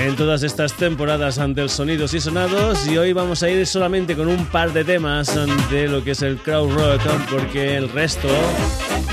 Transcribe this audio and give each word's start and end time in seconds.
en 0.07 0.17
todas 0.17 0.43
estas 0.43 0.75
temporadas 0.75 1.39
ante 1.39 1.63
el 1.63 1.71
Sonidos 1.71 2.13
y 2.13 2.21
Sonados 2.21 2.87
y 2.87 2.99
hoy 2.99 3.15
vamos 3.15 3.43
a 3.43 3.49
ir 3.49 3.67
solamente 3.67 4.15
con 4.15 4.29
un 4.29 4.45
par 4.47 4.73
de 4.73 4.85
temas 4.85 5.35
de 5.71 5.89
lo 5.89 6.05
que 6.05 6.11
es 6.11 6.21
el 6.21 6.37
crowd 6.37 6.71
rock 6.75 7.01
porque 7.31 7.77
el 7.77 7.89
resto 7.89 8.29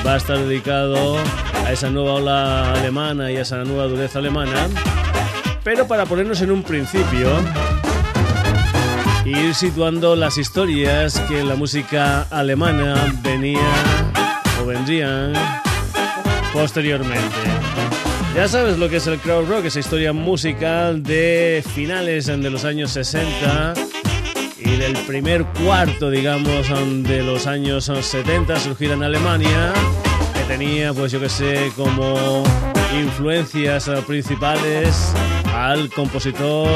va 0.05 0.15
a 0.15 0.17
estar 0.17 0.37
dedicado 0.37 1.17
a 1.65 1.71
esa 1.71 1.89
nueva 1.89 2.15
ola 2.15 2.73
alemana 2.73 3.31
y 3.31 3.37
a 3.37 3.41
esa 3.41 3.63
nueva 3.63 3.85
dureza 3.85 4.19
alemana. 4.19 4.67
Pero 5.63 5.87
para 5.87 6.05
ponernos 6.05 6.41
en 6.41 6.51
un 6.51 6.61
principio, 6.61 7.29
ir 9.25 9.53
situando 9.55 10.15
las 10.17 10.37
historias 10.37 11.19
que 11.21 11.41
la 11.41 11.55
música 11.55 12.23
alemana 12.23 13.15
venía 13.23 13.69
o 14.61 14.65
vendrían 14.65 15.33
posteriormente. 16.51 17.50
Ya 18.33 18.47
sabes 18.47 18.77
lo 18.77 18.89
que 18.89 18.97
es 18.97 19.07
el 19.07 19.19
crowd 19.19 19.47
rock, 19.49 19.65
esa 19.65 19.79
historia 19.79 20.13
musical 20.13 21.03
de 21.03 21.63
finales 21.75 22.27
de 22.27 22.49
los 22.49 22.63
años 22.63 22.91
60 22.91 23.73
y 24.57 24.77
del 24.77 24.93
primer 25.05 25.43
cuarto, 25.43 26.09
digamos, 26.09 26.69
de 27.03 27.23
los 27.23 27.45
años 27.45 27.85
70, 27.85 28.57
surgir 28.59 28.91
en 28.91 29.03
Alemania, 29.03 29.73
que 30.33 30.43
tenía, 30.45 30.93
pues 30.93 31.11
yo 31.11 31.19
que 31.19 31.27
sé, 31.27 31.71
como 31.75 32.43
influencias 32.97 33.89
principales 34.07 35.13
al 35.53 35.89
compositor 35.89 36.69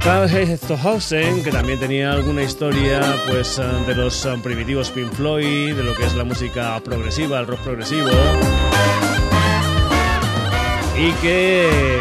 Karl 0.00 0.28
Stohausen, 0.56 1.42
que 1.42 1.50
también 1.50 1.80
tenía 1.80 2.12
alguna 2.12 2.44
historia 2.44 3.00
pues 3.28 3.60
de 3.86 3.94
los 3.94 4.26
primitivos 4.42 4.90
Pink 4.90 5.12
Floyd, 5.12 5.74
de 5.74 5.82
lo 5.82 5.94
que 5.96 6.06
es 6.06 6.14
la 6.14 6.24
música 6.24 6.80
progresiva, 6.84 7.40
el 7.40 7.46
rock 7.48 7.60
progresivo 7.60 8.08
y 10.98 11.12
que 11.22 12.00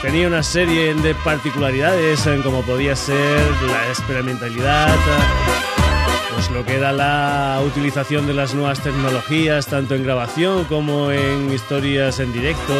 tenía 0.00 0.26
una 0.26 0.42
serie 0.42 0.94
de 0.94 1.14
particularidades 1.14 2.26
en 2.26 2.42
como 2.42 2.62
podía 2.62 2.96
ser 2.96 3.40
la 3.66 3.88
experimentalidad, 3.88 4.94
pues 6.32 6.50
lo 6.50 6.64
que 6.64 6.76
era 6.76 6.92
la 6.92 7.60
utilización 7.64 8.26
de 8.26 8.32
las 8.32 8.54
nuevas 8.54 8.80
tecnologías, 8.80 9.66
tanto 9.66 9.94
en 9.94 10.02
grabación 10.02 10.64
como 10.64 11.10
en 11.10 11.52
historias 11.52 12.20
en 12.20 12.32
directo, 12.32 12.74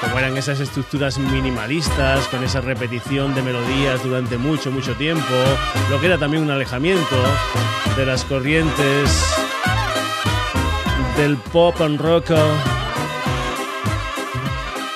como 0.00 0.18
eran 0.18 0.36
esas 0.38 0.60
estructuras 0.60 1.18
minimalistas, 1.18 2.26
con 2.28 2.42
esa 2.42 2.62
repetición 2.62 3.34
de 3.34 3.42
melodías 3.42 4.02
durante 4.02 4.38
mucho, 4.38 4.70
mucho 4.70 4.94
tiempo, 4.94 5.34
lo 5.90 6.00
que 6.00 6.06
era 6.06 6.16
también 6.16 6.42
un 6.42 6.50
alejamiento 6.50 7.16
de 7.96 8.06
las 8.06 8.24
corrientes 8.24 9.24
del 11.18 11.36
pop 11.36 11.78
and 11.82 12.00
rock 12.00 12.30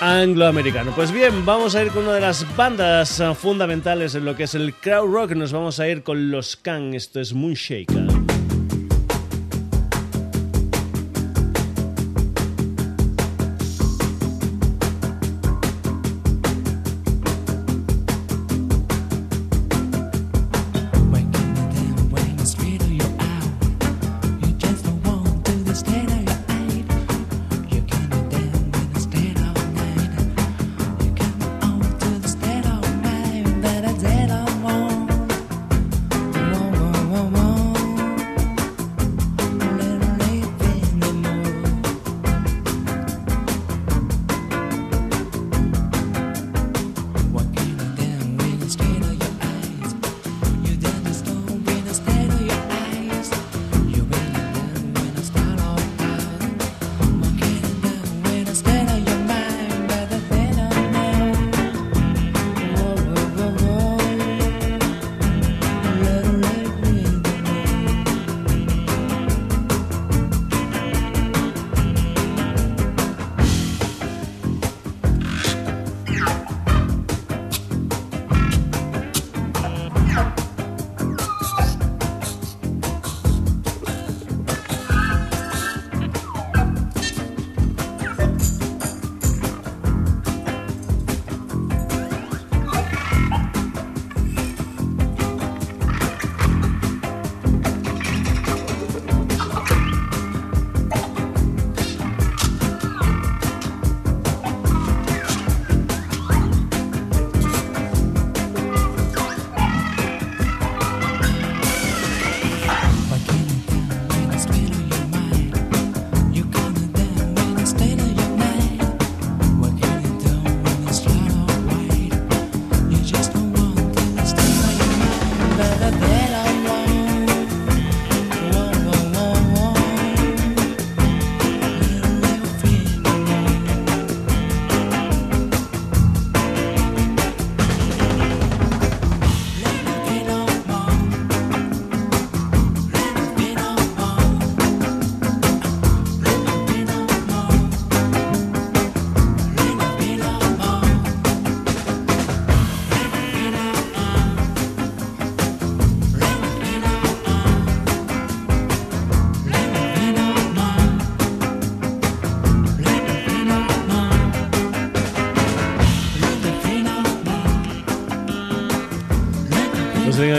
angloamericano. 0.00 0.92
Pues 0.94 1.12
bien, 1.12 1.44
vamos 1.44 1.74
a 1.74 1.82
ir 1.82 1.90
con 1.90 2.04
una 2.04 2.14
de 2.14 2.20
las 2.20 2.56
bandas 2.56 3.20
ah, 3.20 3.34
fundamentales 3.34 4.14
en 4.14 4.24
lo 4.24 4.36
que 4.36 4.44
es 4.44 4.54
el 4.54 4.74
crowd 4.74 5.12
rock. 5.12 5.32
Nos 5.32 5.52
vamos 5.52 5.80
a 5.80 5.88
ir 5.88 6.02
con 6.02 6.30
los 6.30 6.56
Can. 6.56 6.94
Esto 6.94 7.20
es 7.20 7.32
Moonshaker. 7.32 8.05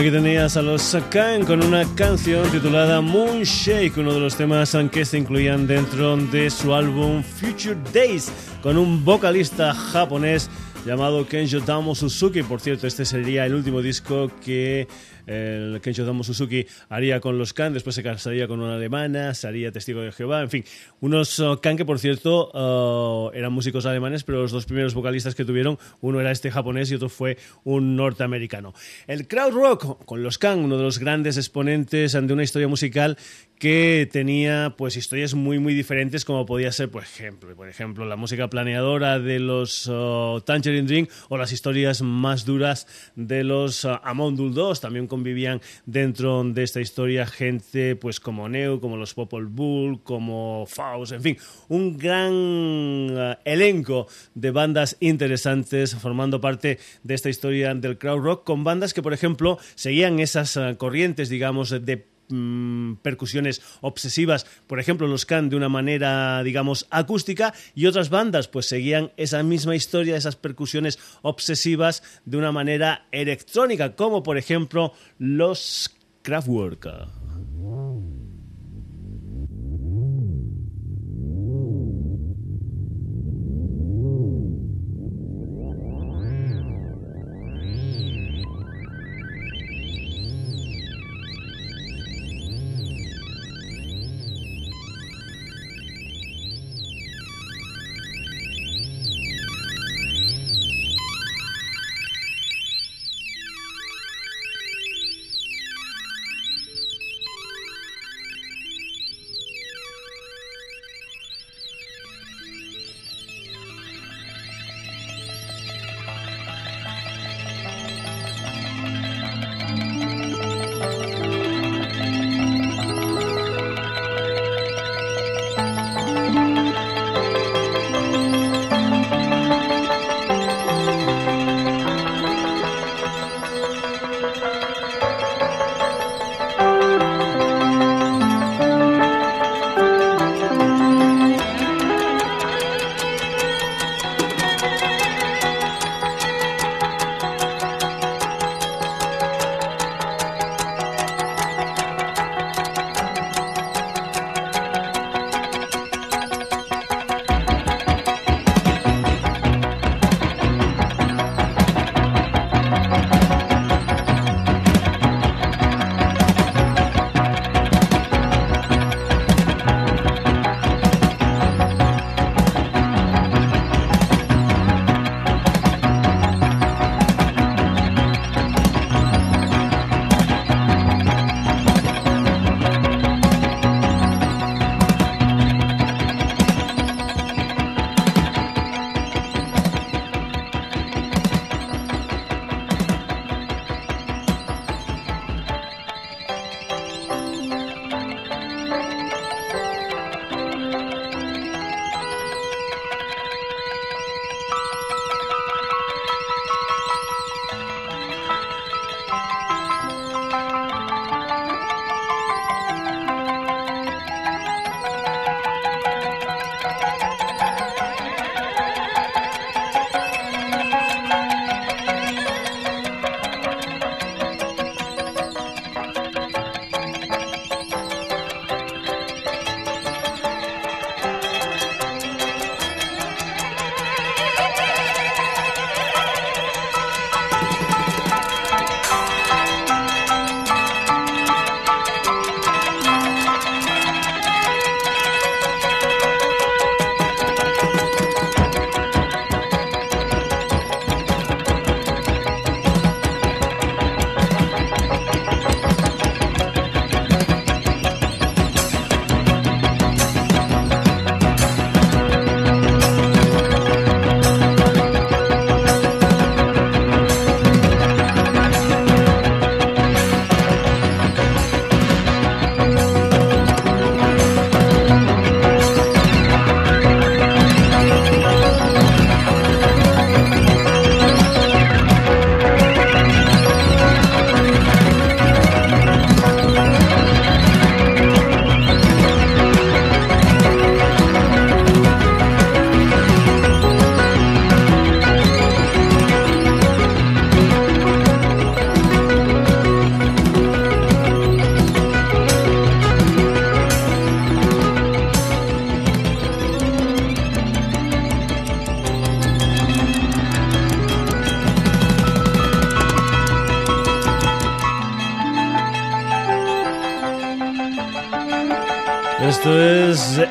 Aquí 0.07 0.15
tenías 0.15 0.55
a 0.55 0.61
los 0.61 0.83
Sakan 0.83 1.43
con 1.43 1.61
una 1.61 1.83
canción 1.95 2.49
titulada 2.49 3.01
Moonshake, 3.01 3.97
uno 3.97 4.13
de 4.13 4.21
los 4.21 4.37
temas 4.37 4.73
que 4.89 5.03
se 5.03 5.17
incluían 5.17 5.67
dentro 5.67 6.15
de 6.15 6.49
su 6.49 6.73
álbum 6.73 7.21
Future 7.23 7.75
Days, 7.93 8.31
con 8.61 8.77
un 8.77 9.03
vocalista 9.03 9.73
japonés 9.73 10.49
llamado 10.87 11.27
Kenjo 11.27 11.59
Tamo 11.61 11.95
Suzuki. 11.95 12.43
Por 12.43 12.61
cierto, 12.61 12.87
este 12.87 13.03
sería 13.03 13.45
el 13.45 13.53
último 13.53 13.81
disco 13.81 14.31
que 14.43 14.87
el 15.25 15.81
Kencho 15.81 16.05
Damo 16.05 16.23
Suzuki 16.23 16.65
haría 16.87 17.19
con 17.19 17.37
los 17.37 17.51
Khan, 17.51 17.73
después 17.73 17.93
se 17.93 18.01
casaría 18.01 18.47
con 18.47 18.61
una 18.61 18.75
alemana, 18.75 19.33
sería 19.33 19.73
testigo 19.73 19.99
de 19.99 20.13
Jehová, 20.13 20.41
en 20.41 20.49
fin, 20.49 20.63
unos 21.01 21.37
uh, 21.39 21.59
Khan 21.61 21.75
que 21.75 21.83
por 21.83 21.99
cierto 21.99 22.49
uh, 22.53 23.31
eran 23.35 23.51
músicos 23.51 23.85
alemanes, 23.85 24.23
pero 24.23 24.41
los 24.41 24.53
dos 24.53 24.65
primeros 24.65 24.93
vocalistas 24.93 25.35
que 25.35 25.43
tuvieron, 25.43 25.77
uno 25.99 26.21
era 26.21 26.31
este 26.31 26.49
japonés 26.49 26.89
y 26.91 26.95
otro 26.95 27.09
fue 27.09 27.37
un 27.65 27.97
norteamericano. 27.97 28.73
El 29.07 29.27
crowd 29.27 29.51
rock 29.51 30.05
con 30.05 30.23
los 30.23 30.37
Khan, 30.37 30.59
uno 30.59 30.77
de 30.77 30.83
los 30.83 30.99
grandes 30.99 31.35
exponentes 31.35 32.13
de 32.13 32.33
una 32.33 32.43
historia 32.43 32.69
musical 32.69 33.17
que 33.59 34.07
tenía 34.11 34.75
pues 34.77 34.97
historias 34.97 35.33
muy 35.33 35.57
muy 35.59 35.73
diferentes 35.73 36.25
como 36.25 36.45
podía 36.45 36.71
ser 36.71 36.89
por 36.89 37.03
ejemplo 37.03 37.55
por 37.55 37.67
ejemplo 37.67 38.05
la 38.05 38.15
música 38.15 38.49
planeadora 38.49 39.19
de 39.19 39.39
los 39.39 39.87
uh, 39.87 40.41
Tangerine 40.45 40.87
Dream 40.87 41.07
o 41.29 41.37
las 41.37 41.51
historias 41.51 42.01
más 42.01 42.45
duras 42.45 42.87
de 43.15 43.43
los 43.43 43.83
uh, 43.83 43.99
Amondul 44.03 44.53
2 44.53 44.79
también 44.79 45.07
convivían 45.07 45.61
dentro 45.85 46.43
de 46.43 46.63
esta 46.63 46.81
historia 46.81 47.25
gente 47.25 47.95
pues 47.95 48.19
como 48.19 48.47
Neo 48.47 48.79
como 48.79 48.95
los 48.95 49.13
Popol 49.13 49.47
Bull 49.47 50.03
como 50.03 50.65
Faust 50.67 51.13
en 51.13 51.21
fin 51.21 51.37
un 51.67 51.97
gran 51.97 52.33
uh, 52.33 53.35
elenco 53.43 54.07
de 54.35 54.51
bandas 54.51 54.97
interesantes 54.99 55.95
formando 55.95 56.39
parte 56.39 56.77
de 57.01 57.13
esta 57.15 57.29
historia 57.29 57.73
del 57.73 57.97
crowd 57.97 58.23
rock 58.23 58.43
con 58.43 58.63
bandas 58.63 58.93
que 58.93 59.01
por 59.01 59.13
ejemplo 59.13 59.57
seguían 59.73 60.19
esas 60.19 60.59
corrientes 60.77 61.29
digamos 61.29 61.69
de 61.69 62.16
Mm, 62.29 62.95
percusiones 62.95 63.61
obsesivas, 63.79 64.45
por 64.67 64.81
ejemplo 64.81 65.07
los 65.07 65.25
Can 65.25 65.47
de 65.47 65.55
una 65.55 65.69
manera, 65.69 66.43
digamos, 66.43 66.85
acústica 66.89 67.53
y 67.73 67.85
otras 67.85 68.09
bandas 68.09 68.49
pues 68.49 68.67
seguían 68.67 69.13
esa 69.15 69.43
misma 69.43 69.77
historia, 69.77 70.17
esas 70.17 70.35
percusiones 70.35 70.99
obsesivas 71.21 72.03
de 72.25 72.35
una 72.35 72.51
manera 72.51 73.07
electrónica, 73.13 73.95
como 73.95 74.23
por 74.23 74.37
ejemplo 74.37 74.91
los 75.17 75.95
Kraftwerk. 76.21 77.16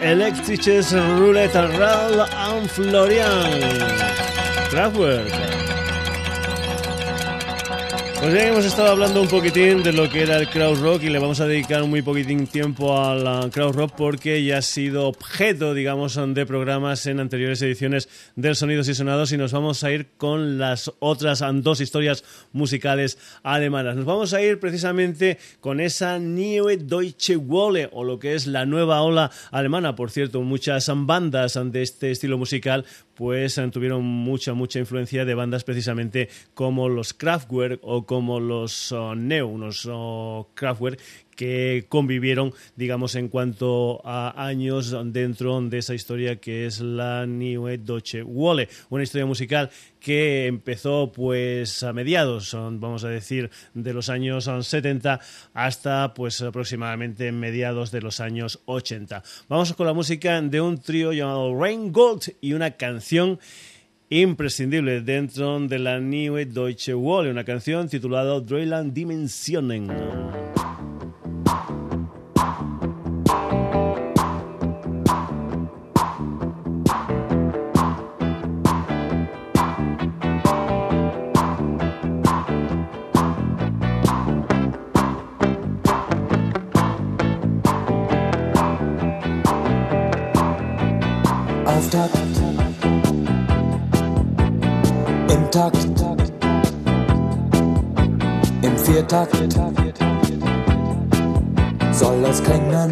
Es 0.07 0.13
Electriches 0.13 0.93
Roulette 0.93 1.61
Raul 1.79 2.21
and 2.21 2.69
Florian. 2.69 3.61
Kraftwerk. 4.71 5.46
Pues 8.19 8.33
bien, 8.33 8.49
hemos 8.49 8.65
estado 8.65 8.91
hablando 8.91 9.21
un 9.21 9.29
poquitín 9.29 9.83
de 9.83 9.93
lo 9.93 10.09
que 10.09 10.23
era 10.23 10.39
el 10.39 10.49
crowd 10.49 10.81
rock 10.81 11.03
y 11.03 11.11
le 11.11 11.19
vamos 11.19 11.39
a 11.41 11.47
dedicar 11.47 11.85
muy 11.85 12.01
poquitín 12.01 12.47
tiempo 12.47 12.99
al 12.99 13.51
crowd 13.51 13.75
rock 13.75 13.93
porque 13.95 14.43
ya 14.43 14.59
ha 14.59 14.63
sido 14.63 15.07
objeto, 15.07 15.75
digamos, 15.75 16.19
de 16.35 16.47
programas 16.47 17.07
en 17.07 17.21
anteriores 17.21 17.61
ediciones 17.61 18.09
del 18.35 18.57
Sonidos 18.57 18.89
y 18.89 18.95
Sonados 18.95 19.33
y 19.33 19.37
nos 19.37 19.53
vamos 19.53 19.85
a 19.85 19.93
ir 19.93 20.09
con 20.17 20.59
las 20.59 20.91
otras 20.99 21.45
dos 21.63 21.81
historias 21.81 22.25
musicales 22.53 23.19
alemanas. 23.43 23.97
Nos 23.97 24.07
vamos 24.07 24.33
a 24.33 24.43
ir 24.43 24.59
precisamente 24.59 25.39
con 25.61 25.79
esa 25.79 26.19
Neue 26.19 26.79
Deutsche 26.79 27.37
Welle 27.37 27.91
o 27.93 28.03
lo 28.03 28.19
que 28.19 28.35
es 28.35 28.47
la 28.47 28.65
nueva 28.65 29.03
ola 29.03 29.31
alemana. 29.51 29.95
Por 29.95 30.11
cierto, 30.11 30.41
muchas 30.41 30.91
bandas 30.93 31.61
de 31.63 31.83
este 31.83 32.11
estilo 32.11 32.39
musical 32.39 32.87
pues 33.17 33.61
tuvieron 33.73 34.05
mucha, 34.05 34.53
mucha 34.53 34.79
influencia 34.79 35.25
de 35.25 35.35
bandas 35.35 35.65
precisamente 35.65 36.29
como 36.55 36.89
los 36.89 37.15
Kraftwerk 37.15 37.81
o 37.83 38.05
como 38.05 38.39
los 38.39 38.93
uh, 38.93 39.15
Neo, 39.17 39.49
unos 39.49 39.87
uh, 39.87 40.47
Kraftwerk 40.55 41.01
que 41.37 41.87
convivieron, 41.89 42.53
digamos, 42.75 43.15
en 43.15 43.29
cuanto 43.29 44.01
a 44.05 44.47
años 44.47 44.97
dentro 45.13 45.61
de 45.61 45.79
esa 45.79 45.95
historia 45.95 46.37
que 46.37 46.67
es 46.67 46.81
la 46.81 47.27
Neue 47.27 47.79
Deutsche 47.79 48.23
Welle, 48.23 48.69
una 48.89 49.05
historia 49.05 49.27
musical 49.27 49.71
que 50.01 50.47
empezó 50.47 51.13
pues 51.13 51.83
a 51.83 51.93
mediados, 51.93 52.53
vamos 52.55 53.05
a 53.05 53.09
decir, 53.09 53.51
de 53.75 53.93
los 53.93 54.09
años 54.09 54.51
70 54.61 55.21
hasta 55.53 56.15
pues 56.15 56.41
aproximadamente 56.43 57.31
mediados 57.33 57.91
de 57.91 58.01
los 58.01 58.21
años 58.21 58.61
80. 58.65 59.23
Vamos 59.49 59.73
con 59.75 59.87
la 59.87 59.93
música 59.93 60.41
de 60.41 60.61
un 60.61 60.81
trío 60.81 61.13
llamado 61.13 61.55
Rain 61.59 61.93
Gold 61.93 62.35
y 62.41 62.53
una 62.55 62.73
canción 62.73 63.39
imprescindible 64.09 65.01
dentro 65.01 65.59
de 65.61 65.79
la 65.79 65.99
Neue 65.99 66.47
Deutsche 66.47 66.95
Welle, 66.95 67.31
una 67.31 67.45
canción 67.45 67.89
titulada 67.89 68.41
Dreyland 68.41 68.93
Dimensionen. 68.93 69.89
Viertakt 95.57 95.89
soll 101.93 102.25
es 102.27 102.43
klingen. 102.43 102.91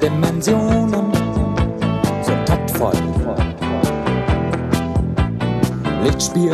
Dimensionen 0.00 1.12
so 2.22 2.32
taktvoll. 2.46 2.92
Lichtspiel, 6.04 6.52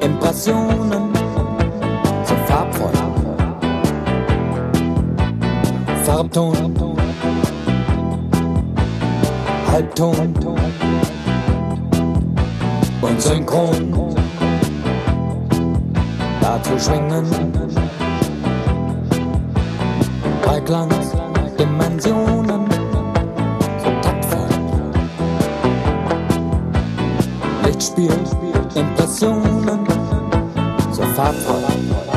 Impressionen 0.00 1.12
so 2.24 2.34
farbvoll. 2.46 2.96
Farbton, 6.04 6.89
Halbton 9.70 10.34
und 13.02 13.22
Synchron 13.22 13.90
zu 16.62 16.78
schwingen. 16.78 17.24
Bei 20.44 20.60
Glanz, 20.60 21.12
Dimensionen, 21.58 22.66
so 23.82 23.90
taktvoll. 24.02 24.48
Lichtspiel, 27.64 28.10
Impressionen, 28.74 29.86
so 30.92 31.02
farbvoll. 31.02 32.09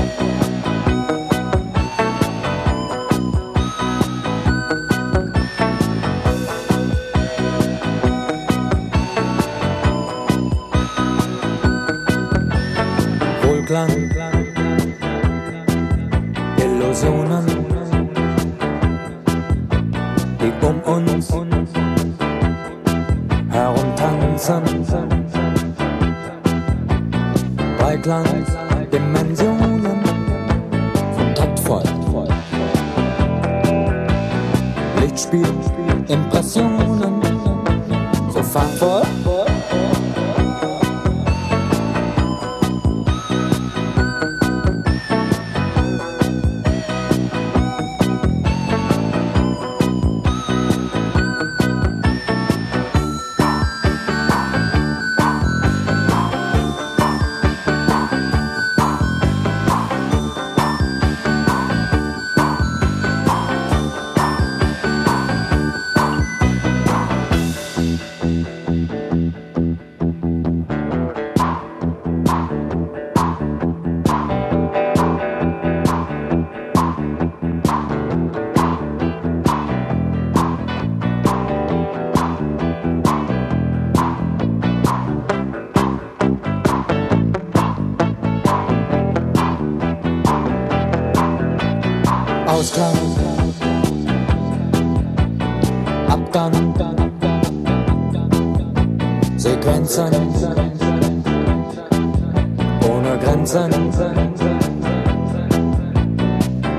Ohne 102.89 103.17
Grenzen. 103.23 103.71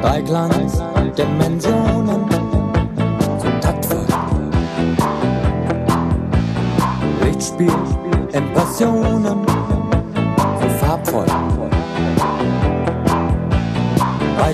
Bei 0.03 0.21
Dimensionen. 1.17 2.25
Kontaktwort. 3.41 4.13
Lichtspiel. 7.23 7.73
Impressionen. 8.33 9.39
So 10.61 10.69
farbvoll. 10.81 11.27
Bei 14.39 14.53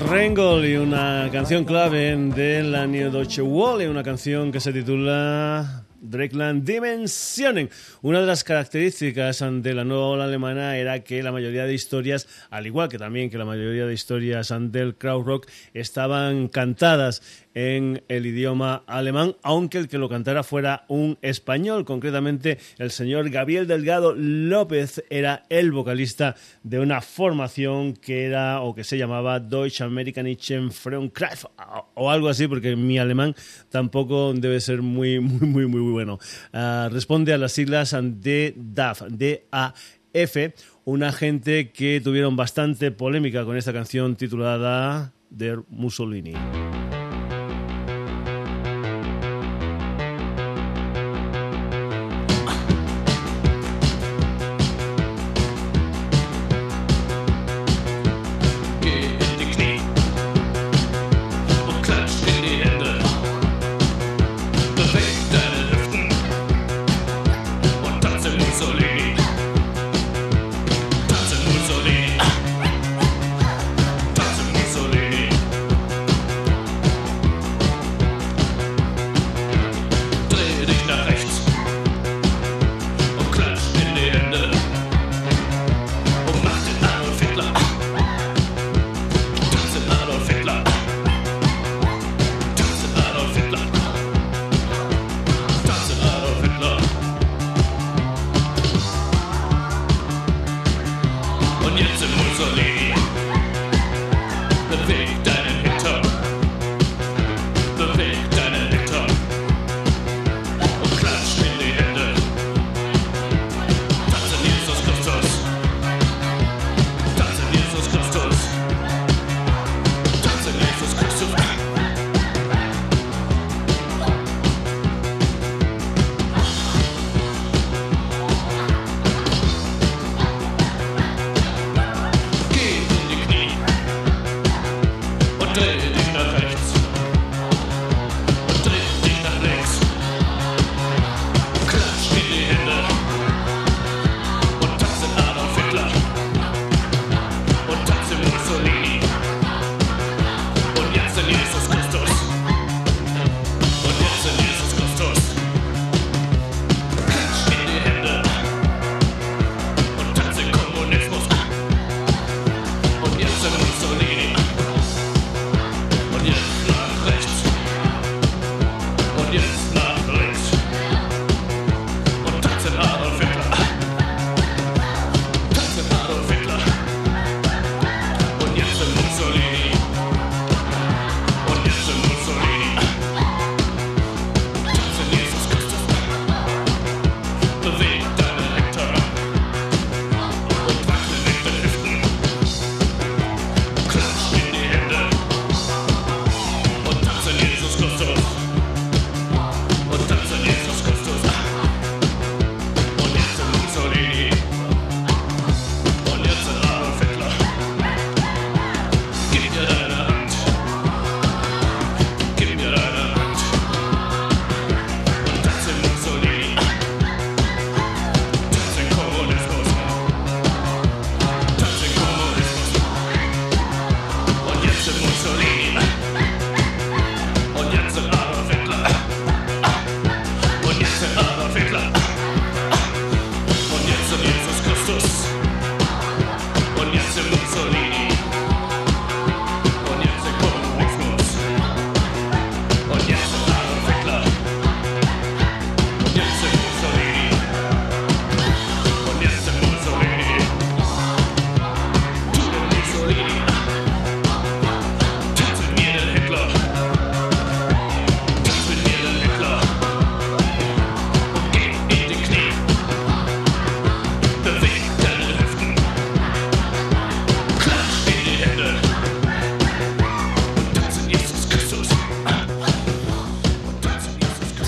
Rengol 0.00 0.66
y 0.66 0.74
una 0.74 1.28
canción 1.30 1.64
clave 1.64 2.16
de 2.16 2.62
la 2.64 2.88
New 2.88 3.08
Deutsche 3.08 3.40
Welle, 3.40 3.88
una 3.88 4.02
canción 4.02 4.50
que 4.50 4.58
se 4.58 4.72
titula 4.72 5.85
Drakeland 6.10 6.64
Dimensionen. 6.64 7.70
Una 8.02 8.20
de 8.20 8.26
las 8.26 8.44
características 8.44 9.44
de 9.62 9.74
la 9.74 9.84
nueva 9.84 10.06
ola 10.06 10.24
alemana 10.24 10.76
era 10.76 11.02
que 11.04 11.22
la 11.22 11.32
mayoría 11.32 11.66
de 11.66 11.74
historias, 11.74 12.28
al 12.50 12.66
igual 12.66 12.88
que 12.88 12.98
también 12.98 13.30
que 13.30 13.38
la 13.38 13.44
mayoría 13.44 13.86
de 13.86 13.94
historias 13.94 14.52
del 14.58 14.96
crowd 14.96 15.24
rock, 15.24 15.46
estaban 15.74 16.48
cantadas 16.48 17.22
en 17.56 18.02
el 18.08 18.26
idioma 18.26 18.84
alemán, 18.86 19.34
aunque 19.42 19.78
el 19.78 19.88
que 19.88 19.96
lo 19.96 20.10
cantara 20.10 20.42
fuera 20.42 20.84
un 20.88 21.16
español, 21.22 21.86
concretamente 21.86 22.58
el 22.76 22.90
señor 22.90 23.30
Gabriel 23.30 23.66
Delgado 23.66 24.14
López 24.14 25.02
era 25.08 25.44
el 25.48 25.72
vocalista 25.72 26.36
de 26.62 26.80
una 26.80 27.00
formación 27.00 27.94
que 27.94 28.26
era 28.26 28.60
o 28.60 28.74
que 28.74 28.84
se 28.84 28.98
llamaba 28.98 29.40
Deutsche 29.40 29.84
Amerikanische 29.84 30.68
Frauenkreis 30.68 31.46
o 31.94 32.10
algo 32.10 32.28
así, 32.28 32.46
porque 32.46 32.76
mi 32.76 32.98
alemán 32.98 33.34
tampoco 33.70 34.34
debe 34.34 34.60
ser 34.60 34.82
muy, 34.82 35.18
muy, 35.20 35.48
muy, 35.48 35.66
muy 35.66 35.92
bueno. 35.96 36.18
Ah, 36.52 36.90
responde 36.92 37.32
a 37.32 37.38
las 37.38 37.52
siglas 37.52 37.96
de 37.98 38.52
DAF, 38.54 39.02
D-A-F, 39.08 40.54
una 40.84 41.10
gente 41.10 41.70
que 41.72 42.02
tuvieron 42.04 42.36
bastante 42.36 42.90
polémica 42.90 43.46
con 43.46 43.56
esta 43.56 43.72
canción 43.72 44.14
titulada 44.14 45.14
Der 45.30 45.60
Mussolini. 45.70 46.34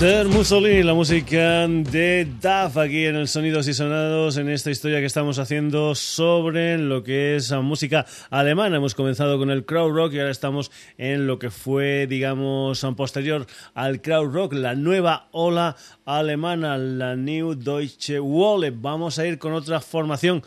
Mussolini, 0.09 0.81
la 0.81 0.95
música 0.95 1.67
de 1.67 2.27
DAF 2.41 2.77
aquí 2.77 3.05
en 3.05 3.15
el 3.15 3.27
Sonidos 3.27 3.67
y 3.67 3.75
Sonados, 3.75 4.37
en 4.37 4.49
esta 4.49 4.71
historia 4.71 4.99
que 4.99 5.05
estamos 5.05 5.37
haciendo 5.37 5.93
sobre 5.93 6.79
lo 6.79 7.03
que 7.03 7.35
es 7.35 7.51
música 7.51 8.07
alemana. 8.31 8.77
Hemos 8.77 8.95
comenzado 8.95 9.37
con 9.37 9.51
el 9.51 9.65
crowd 9.65 9.91
rock 9.91 10.13
y 10.13 10.19
ahora 10.19 10.31
estamos 10.31 10.71
en 10.97 11.27
lo 11.27 11.37
que 11.37 11.51
fue, 11.51 12.07
digamos, 12.07 12.83
posterior 12.97 13.45
al 13.75 14.01
crowd 14.01 14.33
rock, 14.33 14.53
la 14.53 14.73
nueva 14.73 15.27
ola 15.31 15.75
alemana, 16.05 16.79
la 16.79 17.15
New 17.15 17.53
Deutsche 17.53 18.19
Welle. 18.19 18.71
Vamos 18.71 19.19
a 19.19 19.27
ir 19.27 19.37
con 19.37 19.53
otra 19.53 19.79
formación 19.79 20.41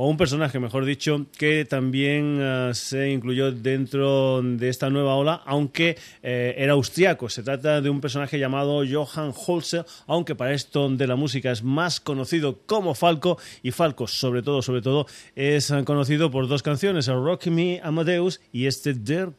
o 0.00 0.08
un 0.08 0.16
personaje, 0.16 0.60
mejor 0.60 0.84
dicho, 0.84 1.26
que 1.36 1.64
también 1.64 2.40
uh, 2.40 2.72
se 2.72 3.10
incluyó 3.10 3.50
dentro 3.50 4.40
de 4.44 4.68
esta 4.68 4.90
nueva 4.90 5.16
ola, 5.16 5.42
aunque 5.44 5.98
eh, 6.22 6.54
era 6.56 6.74
austriaco. 6.74 7.28
Se 7.28 7.42
trata 7.42 7.80
de 7.80 7.90
un 7.90 8.00
personaje 8.00 8.38
llamado 8.38 8.84
Johann 8.88 9.32
Holzer, 9.34 9.84
aunque 10.06 10.36
para 10.36 10.52
esto 10.52 10.88
de 10.88 11.04
la 11.08 11.16
música 11.16 11.50
es 11.50 11.64
más 11.64 11.98
conocido 11.98 12.60
como 12.64 12.94
Falco, 12.94 13.38
y 13.60 13.72
Falco, 13.72 14.06
sobre 14.06 14.42
todo, 14.42 14.62
sobre 14.62 14.82
todo, 14.82 15.08
es 15.34 15.74
conocido 15.84 16.30
por 16.30 16.46
dos 16.46 16.62
canciones, 16.62 17.08
Rock 17.08 17.48
Me 17.48 17.80
Amadeus 17.82 18.40
y 18.52 18.66
este 18.66 18.94
Der 18.94 19.32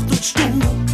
Nacht 0.00 0.10
und 0.12 0.24
Stunde. 0.24 0.89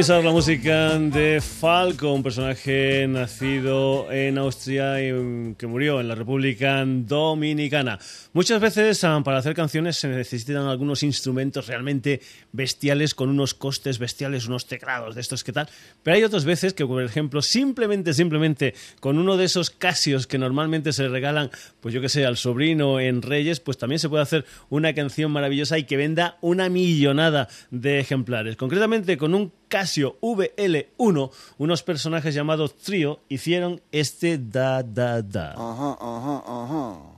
Kommissar. 0.00 0.24
la 0.24 0.30
música 0.30 0.98
de 0.98 1.42
Falco, 1.42 2.12
un 2.12 2.22
personaje 2.22 3.06
nacido 3.06 4.10
en 4.10 4.38
Austria 4.38 4.98
y 4.98 5.54
que 5.56 5.66
murió 5.66 6.00
en 6.00 6.08
la 6.08 6.14
República 6.14 6.82
Dominicana. 6.86 7.98
Muchas 8.32 8.62
veces 8.62 9.04
ah, 9.04 9.20
para 9.22 9.38
hacer 9.38 9.54
canciones 9.54 9.98
se 9.98 10.08
necesitan 10.08 10.68
algunos 10.68 11.02
instrumentos 11.02 11.66
realmente 11.66 12.22
bestiales 12.52 13.14
con 13.14 13.28
unos 13.28 13.52
costes 13.52 13.98
bestiales, 13.98 14.46
unos 14.46 14.66
teclados 14.66 15.14
de 15.14 15.20
estos 15.20 15.44
que 15.44 15.52
tal, 15.52 15.68
pero 16.02 16.16
hay 16.16 16.24
otras 16.24 16.46
veces 16.46 16.72
que, 16.72 16.86
por 16.86 17.02
ejemplo, 17.02 17.42
simplemente, 17.42 18.14
simplemente 18.14 18.74
con 19.00 19.18
uno 19.18 19.36
de 19.36 19.44
esos 19.44 19.68
casios 19.68 20.26
que 20.26 20.38
normalmente 20.38 20.94
se 20.94 21.08
regalan, 21.08 21.50
pues 21.80 21.94
yo 21.94 22.00
que 22.00 22.08
sé, 22.08 22.24
al 22.24 22.38
sobrino 22.38 23.00
en 23.00 23.20
Reyes, 23.20 23.60
pues 23.60 23.76
también 23.76 23.98
se 23.98 24.08
puede 24.08 24.22
hacer 24.22 24.46
una 24.70 24.94
canción 24.94 25.30
maravillosa 25.30 25.76
y 25.76 25.84
que 25.84 25.98
venda 25.98 26.38
una 26.40 26.70
millonada 26.70 27.48
de 27.70 28.00
ejemplares. 28.00 28.56
Concretamente 28.56 29.18
con 29.18 29.34
un 29.34 29.59
Casio 29.70 30.18
VL1, 30.20 31.30
unos 31.56 31.82
personajes 31.84 32.34
llamados 32.34 32.76
Trio 32.76 33.20
hicieron 33.28 33.80
este 33.92 34.36
da 34.36 34.82
da 34.82 35.22
da. 35.22 35.52
Ajá, 35.52 35.96
ajá, 36.00 36.42
ajá. 36.44 37.09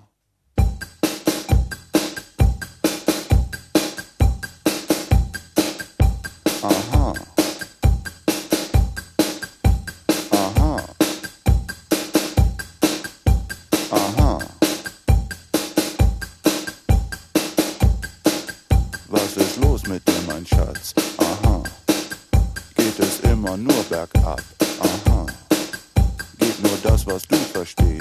Bergab. 24.02 24.40
Aha. 24.80 25.26
Geht 26.38 26.60
nur 26.60 26.76
das, 26.82 27.06
was 27.06 27.22
du 27.22 27.36
verstehst. 27.36 27.91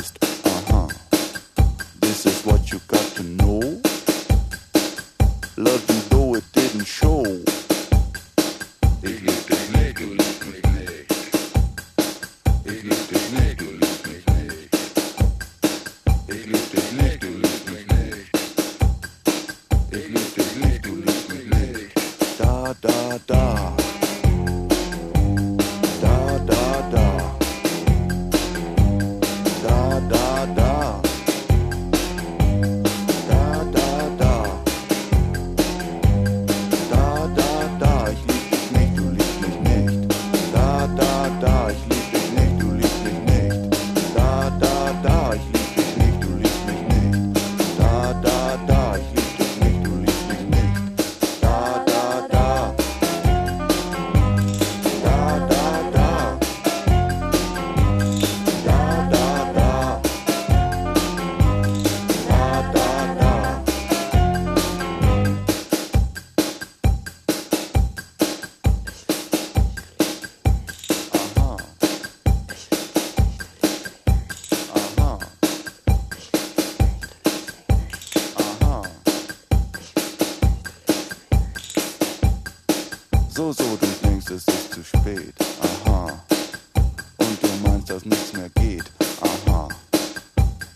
dass 88.01 88.05
nichts 88.05 88.33
mehr 88.33 88.49
geht, 88.49 88.91
aha. 89.21 89.67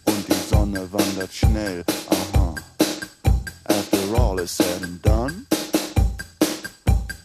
Und 0.05 0.27
die 0.27 0.49
Sonne 0.49 0.87
wandert 0.91 1.33
schnell, 1.33 1.83
aha. 2.09 2.55
After 3.65 4.21
all 4.21 4.39
is 4.39 4.51
said 4.51 4.83
and 4.83 5.01
done, 5.01 5.45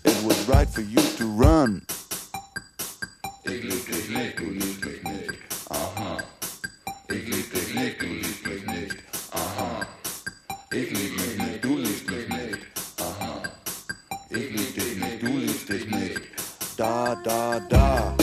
it 0.04 0.16
was 0.24 0.48
right 0.48 0.68
for 0.68 0.82
you 0.82 1.00
to 1.18 1.24
run. 1.24 1.82
Ich 3.44 3.62
lieb 3.62 3.86
dich 3.86 4.08
nicht, 4.08 4.38
du 4.38 4.44
liebst 4.44 4.84
mich 4.84 5.02
nicht, 5.02 5.34
aha. 5.68 6.18
Ich 7.08 7.28
lieb 7.28 7.52
dich 7.52 7.74
nicht, 7.74 8.00
du 8.00 8.06
liebst 8.06 8.46
mich 8.46 8.66
nicht, 8.66 8.96
aha. 9.32 9.86
Ich 10.72 10.90
lieb 10.90 11.16
mich 11.16 11.36
nicht, 11.38 11.64
du 11.64 11.76
liebst 11.76 12.10
mich 12.10 12.28
nicht, 12.28 12.58
aha. 12.98 13.42
Ich 14.30 14.50
lieb 14.50 14.74
dich 14.74 14.96
nicht, 14.96 15.22
du 15.22 15.26
liebst 15.26 15.68
dich 15.68 15.86
nicht, 15.86 16.20
da, 16.76 17.14
da, 17.16 17.60
da. 17.68 18.19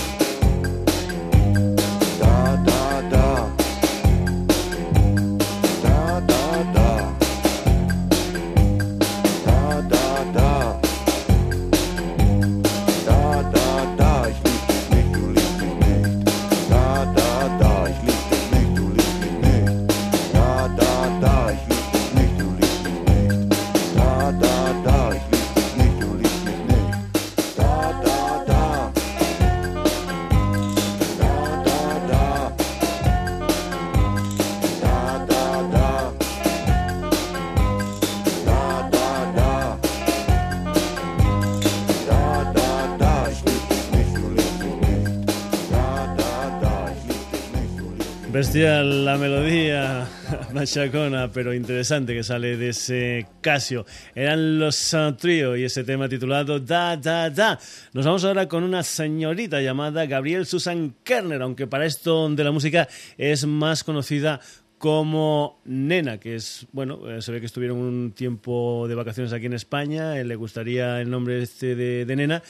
Bestial 48.38 49.04
la 49.04 49.18
melodía 49.18 50.08
machacona, 50.54 51.32
pero 51.32 51.56
interesante 51.56 52.14
que 52.14 52.22
sale 52.22 52.56
de 52.56 52.70
ese 52.70 53.26
Casio. 53.42 53.84
Eran 54.14 54.60
los 54.60 54.94
uh, 54.94 55.12
Trío 55.14 55.56
y 55.58 55.64
ese 55.64 55.84
tema 55.84 56.08
titulado 56.08 56.60
Da 56.60 56.96
Da 56.98 57.32
Da. 57.32 57.58
Nos 57.94 58.06
vamos 58.06 58.24
ahora 58.26 58.48
con 58.48 58.64
una 58.64 58.84
señorita 58.84 59.60
llamada 59.60 60.06
Gabriel 60.06 60.46
Susan 60.46 60.94
Kerner, 61.04 61.42
aunque 61.42 61.66
para 61.66 61.88
esto 61.88 62.30
de 62.30 62.44
la 62.44 62.52
música 62.52 62.88
es 63.18 63.48
más 63.48 63.84
conocida 63.84 64.40
como 64.78 65.60
Nena, 65.66 66.20
que 66.20 66.36
es, 66.36 66.68
bueno, 66.72 67.10
eh, 67.10 67.24
se 67.24 67.32
ve 67.32 67.40
que 67.40 67.48
estuvieron 67.48 67.80
un 67.80 68.12
tiempo 68.12 68.86
de 68.88 68.94
vacaciones 68.94 69.34
aquí 69.34 69.48
en 69.48 69.54
España, 69.54 70.14
le 70.14 70.36
gustaría 70.36 71.02
el 71.02 71.10
nombre 71.10 71.42
este 71.42 71.76
de 71.76 72.16
Nena 72.16 72.44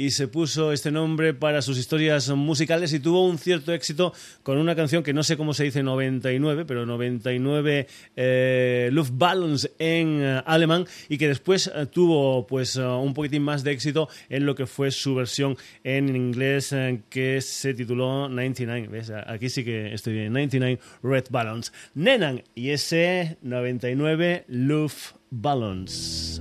y 0.00 0.10
se 0.12 0.28
puso 0.28 0.72
este 0.72 0.90
nombre 0.90 1.34
para 1.34 1.60
sus 1.60 1.76
historias 1.76 2.30
musicales 2.30 2.94
y 2.94 3.00
tuvo 3.00 3.28
un 3.28 3.36
cierto 3.36 3.74
éxito 3.74 4.14
con 4.42 4.56
una 4.56 4.74
canción 4.74 5.02
que 5.02 5.12
no 5.12 5.22
sé 5.22 5.36
cómo 5.36 5.52
se 5.52 5.64
dice 5.64 5.82
99, 5.82 6.64
pero 6.64 6.86
99 6.86 7.86
eh, 8.16 8.88
Luftballons 8.92 9.70
en 9.78 10.22
eh, 10.22 10.42
alemán 10.46 10.86
y 11.10 11.18
que 11.18 11.28
después 11.28 11.70
eh, 11.74 11.84
tuvo 11.84 12.46
pues 12.46 12.76
eh, 12.76 12.82
un 12.82 13.12
poquitín 13.12 13.42
más 13.42 13.62
de 13.62 13.72
éxito 13.72 14.08
en 14.30 14.46
lo 14.46 14.54
que 14.54 14.64
fue 14.64 14.90
su 14.90 15.14
versión 15.16 15.58
en 15.84 16.16
inglés 16.16 16.74
que 17.10 17.42
se 17.42 17.74
tituló 17.74 18.30
99. 18.30 18.88
¿Ves? 18.88 19.12
Aquí 19.26 19.50
sí 19.50 19.64
que 19.64 19.92
estoy 19.92 20.14
bien. 20.14 20.32
99 20.32 20.80
Red 21.02 21.26
Balloons. 21.28 21.74
Nenan 21.92 22.42
y 22.54 22.70
ese 22.70 23.36
99 23.42 24.46
Luftballons. 24.48 26.40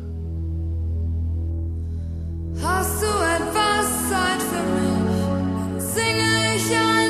Hast 2.61 3.28
Passion 6.69 7.08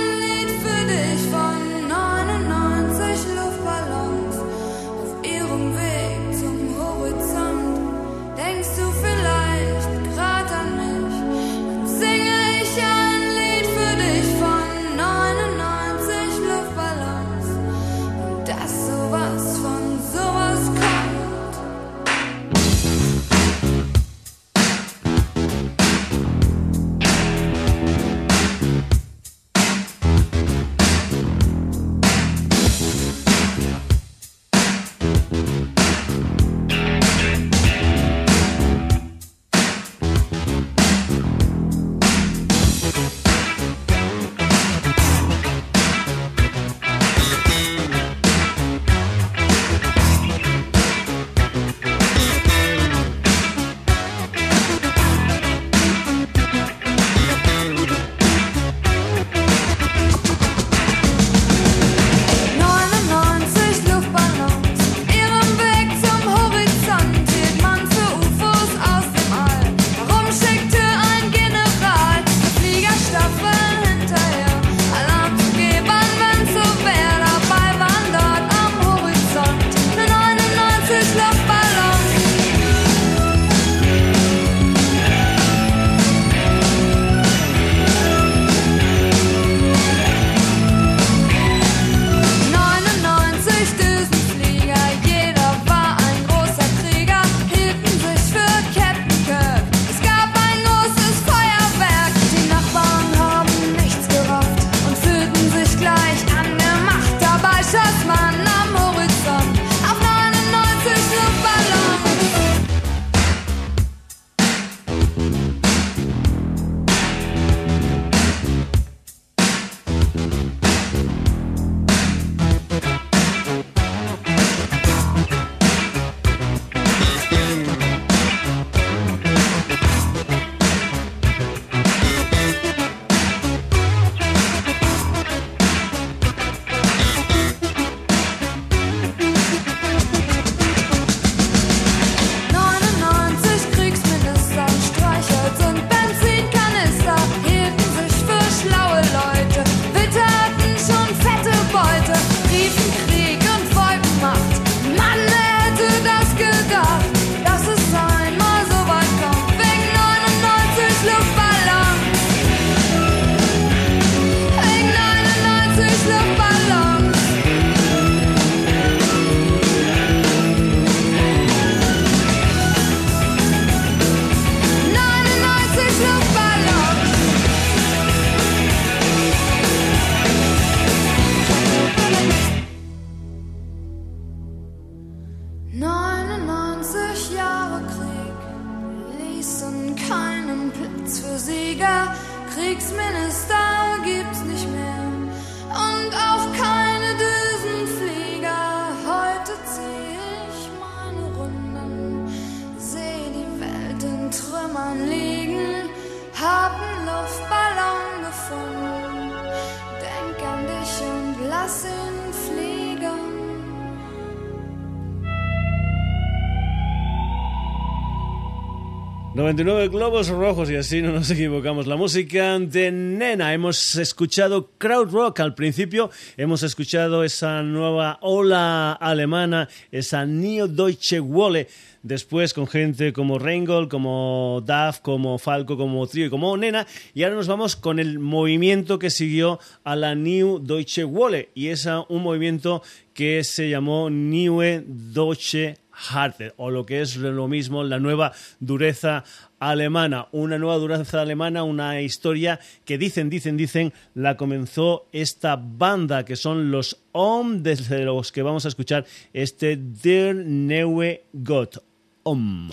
99 219.49 219.87
globos 219.87 220.27
rojos 220.27 220.69
y 220.69 220.75
así 220.75 221.01
no 221.01 221.11
nos 221.11 221.31
equivocamos. 221.31 221.87
La 221.87 221.95
música 221.95 222.59
de 222.59 222.91
Nena. 222.91 223.51
Hemos 223.51 223.95
escuchado 223.95 224.69
crowd 224.77 225.09
rock 225.11 225.39
al 225.39 225.55
principio. 225.55 226.11
Hemos 226.37 226.61
escuchado 226.61 227.23
esa 227.23 227.63
nueva 227.63 228.19
ola 228.21 228.91
alemana, 228.91 229.67
esa 229.91 230.23
Neo 230.27 230.67
Deutsche 230.67 231.19
Welle 231.19 231.67
después 232.03 232.53
con 232.53 232.67
gente 232.67 233.11
como 233.11 233.39
Reingold, 233.39 233.89
como 233.89 234.63
Duff, 234.63 234.99
como 234.99 235.39
Falco, 235.39 235.77
como 235.77 236.05
Trio 236.05 236.27
y 236.27 236.29
como 236.29 236.55
Nena. 236.55 236.85
Y 237.15 237.23
ahora 237.23 237.35
nos 237.35 237.47
vamos 237.47 237.75
con 237.75 237.97
el 237.97 238.19
movimiento 238.19 238.99
que 238.99 239.09
siguió 239.09 239.59
a 239.83 239.95
la 239.95 240.13
New 240.13 240.59
Deutsche 240.59 241.05
Welle. 241.05 241.49
Y 241.55 241.69
es 241.69 241.87
un 242.09 242.21
movimiento 242.21 242.83
que 243.15 243.43
se 243.43 243.67
llamó 243.67 244.11
Neue 244.11 244.83
Deutsche 244.85 245.77
Harte, 246.09 246.53
o 246.57 246.71
lo 246.71 246.85
que 246.85 247.01
es 247.01 247.17
lo 247.17 247.47
mismo, 247.47 247.83
la 247.83 247.99
nueva 247.99 248.31
dureza 248.59 249.23
alemana, 249.59 250.27
una 250.31 250.57
nueva 250.57 250.77
dureza 250.77 251.21
alemana, 251.21 251.63
una 251.63 252.01
historia 252.01 252.59
que 252.85 252.97
dicen, 252.97 253.29
dicen, 253.29 253.57
dicen, 253.57 253.93
la 254.15 254.37
comenzó 254.37 255.07
esta 255.11 255.55
banda 255.57 256.25
que 256.25 256.35
son 256.35 256.71
los 256.71 256.97
OM, 257.11 257.61
desde 257.61 258.03
los 258.05 258.31
que 258.31 258.41
vamos 258.41 258.65
a 258.65 258.69
escuchar 258.69 259.05
este 259.33 259.77
Der 259.77 260.35
Neue 260.35 261.23
Gott. 261.33 261.83
OM. 262.23 262.69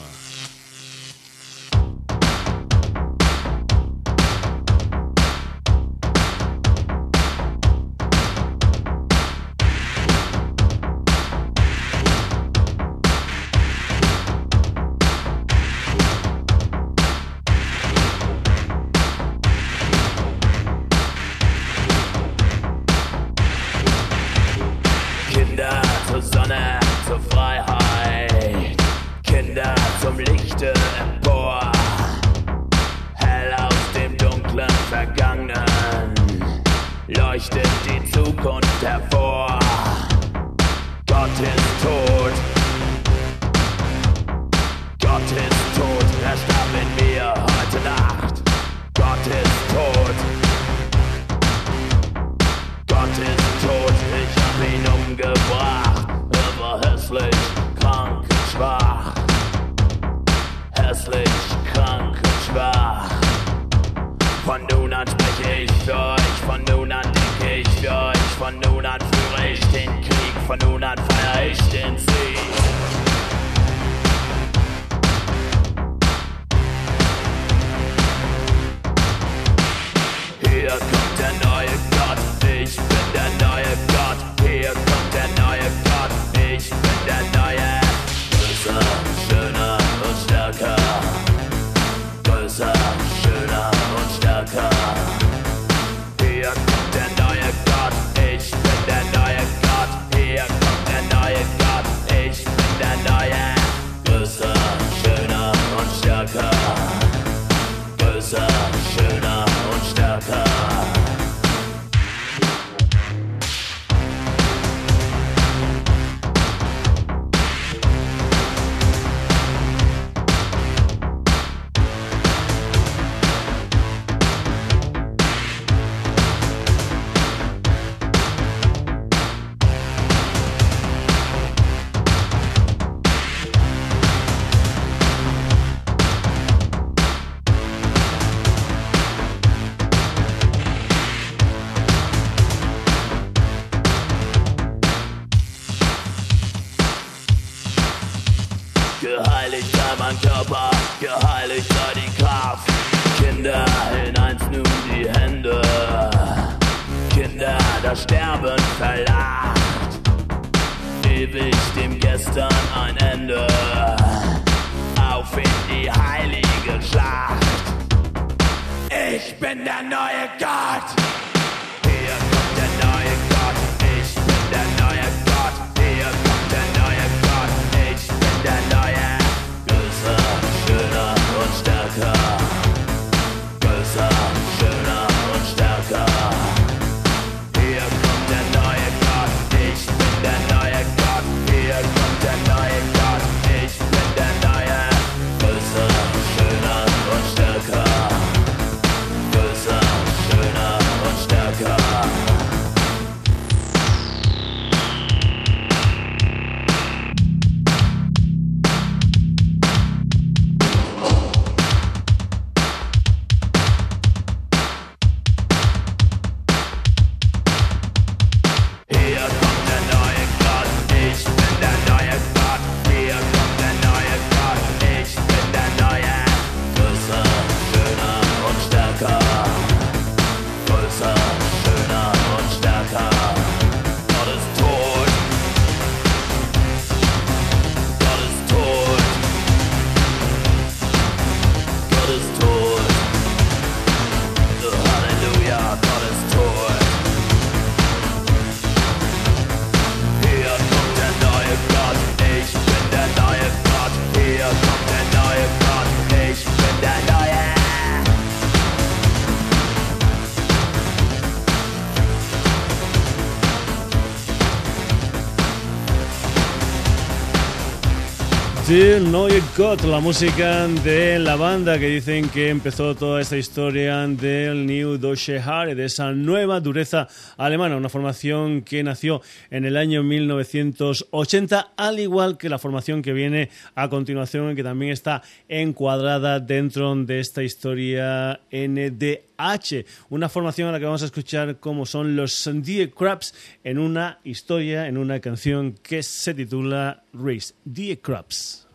Gott, 269.56 269.84
la 269.84 270.00
música 270.00 270.68
de 270.68 271.18
la 271.18 271.34
banda 271.34 271.78
que 271.78 271.88
dicen 271.88 272.28
que 272.28 272.50
empezó 272.50 272.94
toda 272.94 273.22
esta 273.22 273.38
historia 273.38 274.06
del 274.06 274.66
New 274.66 274.98
Deutsche 274.98 275.38
Haare, 275.38 275.74
de 275.74 275.86
esa 275.86 276.12
nueva 276.12 276.60
dureza 276.60 277.08
alemana, 277.38 277.78
una 277.78 277.88
formación 277.88 278.60
que 278.60 278.82
nació 278.82 279.22
en 279.50 279.64
el 279.64 279.78
año 279.78 280.02
1980, 280.02 281.72
al 281.74 281.98
igual 281.98 282.36
que 282.36 282.50
la 282.50 282.58
formación 282.58 283.00
que 283.00 283.14
viene 283.14 283.48
a 283.74 283.88
continuación, 283.88 284.54
que 284.56 284.62
también 284.62 284.92
está 284.92 285.22
encuadrada 285.48 286.38
dentro 286.38 286.94
de 286.94 287.20
esta 287.20 287.42
historia 287.42 288.38
NDH, 288.52 289.86
una 290.10 290.28
formación 290.28 290.68
a 290.68 290.72
la 290.72 290.78
que 290.78 290.84
vamos 290.84 291.02
a 291.02 291.06
escuchar 291.06 291.60
cómo 291.60 291.86
son 291.86 292.14
los 292.14 292.46
Die 292.52 292.90
Krabs 292.90 293.32
en 293.64 293.78
una 293.78 294.18
historia, 294.22 294.86
en 294.86 294.98
una 294.98 295.18
canción 295.20 295.72
que 295.82 296.02
se 296.02 296.34
titula 296.34 297.04
Race 297.14 297.54
Die 297.64 297.98
Krabs. 297.98 298.65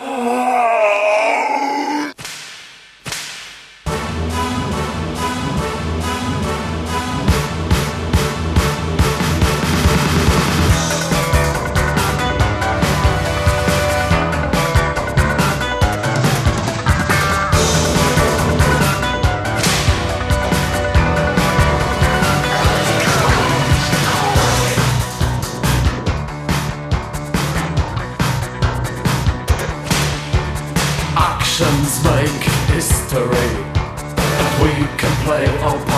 Oh! 0.00 1.91
Eso 35.42 35.91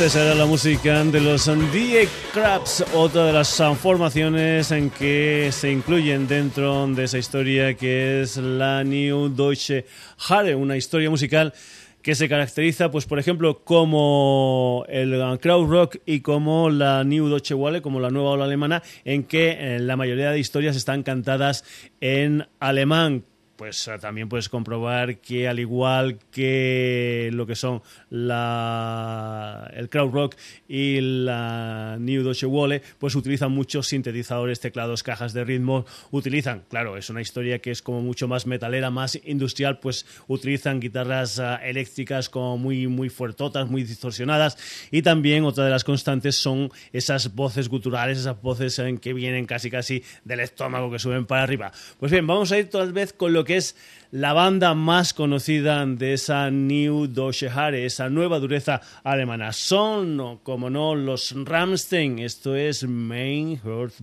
esa 0.00 0.24
era 0.24 0.34
la 0.34 0.46
música 0.46 1.04
de 1.04 1.20
los 1.20 1.44
Die 1.72 2.08
Krabs, 2.32 2.84
otra 2.94 3.26
de 3.26 3.32
las 3.34 3.62
formaciones 3.78 4.70
en 4.70 4.88
que 4.88 5.50
se 5.52 5.70
incluyen 5.70 6.26
dentro 6.26 6.86
de 6.86 7.04
esa 7.04 7.18
historia 7.18 7.74
que 7.74 8.22
es 8.22 8.38
la 8.38 8.82
New 8.82 9.28
Deutsche 9.28 9.84
Haare, 10.26 10.54
una 10.54 10.78
historia 10.78 11.10
musical 11.10 11.52
que 12.00 12.14
se 12.14 12.30
caracteriza, 12.30 12.90
pues 12.90 13.04
por 13.04 13.18
ejemplo, 13.18 13.62
como 13.62 14.86
el 14.88 15.38
crowd 15.38 15.68
rock 15.68 15.96
y 16.06 16.20
como 16.20 16.70
la 16.70 17.04
New 17.04 17.28
Deutsche 17.28 17.54
Welle, 17.54 17.82
como 17.82 18.00
la 18.00 18.10
nueva 18.10 18.30
ola 18.30 18.44
alemana, 18.44 18.82
en 19.04 19.24
que 19.24 19.50
eh, 19.58 19.78
la 19.80 19.96
mayoría 19.96 20.30
de 20.30 20.38
historias 20.38 20.76
están 20.76 21.02
cantadas 21.02 21.62
en 22.00 22.46
alemán 22.58 23.24
pues 23.60 23.86
eh, 23.88 23.98
también 24.00 24.26
puedes 24.26 24.48
comprobar 24.48 25.18
que 25.18 25.46
al 25.46 25.60
igual 25.60 26.18
que 26.30 27.28
lo 27.30 27.46
que 27.46 27.54
son 27.54 27.82
la, 28.08 29.70
el 29.74 29.90
crowd 29.90 30.10
rock 30.10 30.36
y 30.66 30.98
la 31.02 31.98
New 32.00 32.22
Deutsche 32.22 32.46
Welle, 32.46 32.80
pues 32.98 33.14
utilizan 33.16 33.52
muchos 33.52 33.88
sintetizadores, 33.88 34.60
teclados, 34.60 35.02
cajas 35.02 35.34
de 35.34 35.44
ritmo, 35.44 35.84
utilizan, 36.10 36.62
claro, 36.70 36.96
es 36.96 37.10
una 37.10 37.20
historia 37.20 37.58
que 37.58 37.70
es 37.70 37.82
como 37.82 38.00
mucho 38.00 38.28
más 38.28 38.46
metalera, 38.46 38.88
más 38.88 39.20
industrial, 39.26 39.78
pues 39.78 40.06
utilizan 40.26 40.80
guitarras 40.80 41.38
uh, 41.38 41.62
eléctricas 41.62 42.30
como 42.30 42.56
muy, 42.56 42.86
muy 42.86 43.10
fuertotas, 43.10 43.68
muy 43.68 43.82
distorsionadas 43.82 44.56
y 44.90 45.02
también 45.02 45.44
otra 45.44 45.64
de 45.64 45.70
las 45.70 45.84
constantes 45.84 46.36
son 46.36 46.72
esas 46.94 47.34
voces 47.34 47.68
guturales, 47.68 48.20
esas 48.20 48.40
voces 48.40 48.78
en 48.78 48.96
que 48.96 49.12
vienen 49.12 49.44
casi 49.44 49.70
casi 49.70 50.02
del 50.24 50.40
estómago 50.40 50.90
que 50.90 50.98
suben 50.98 51.26
para 51.26 51.42
arriba. 51.42 51.72
Pues 51.98 52.10
bien, 52.10 52.26
vamos 52.26 52.50
a 52.52 52.58
ir 52.58 52.70
tal 52.70 52.94
vez 52.94 53.12
con 53.12 53.34
lo 53.34 53.44
que 53.44 53.49
es 53.56 53.76
la 54.10 54.32
banda 54.32 54.74
más 54.74 55.14
conocida 55.14 55.84
de 55.86 56.14
esa 56.14 56.50
New 56.50 57.06
Deutsche 57.06 57.48
Haare, 57.48 57.86
esa 57.86 58.08
nueva 58.08 58.38
dureza 58.38 58.80
alemana. 59.04 59.52
Son, 59.52 60.38
como 60.42 60.68
no, 60.70 60.94
los 60.94 61.34
Ramstein. 61.44 62.18
Esto 62.18 62.56
es 62.56 62.84
Main 62.84 63.60
Earth 63.64 63.94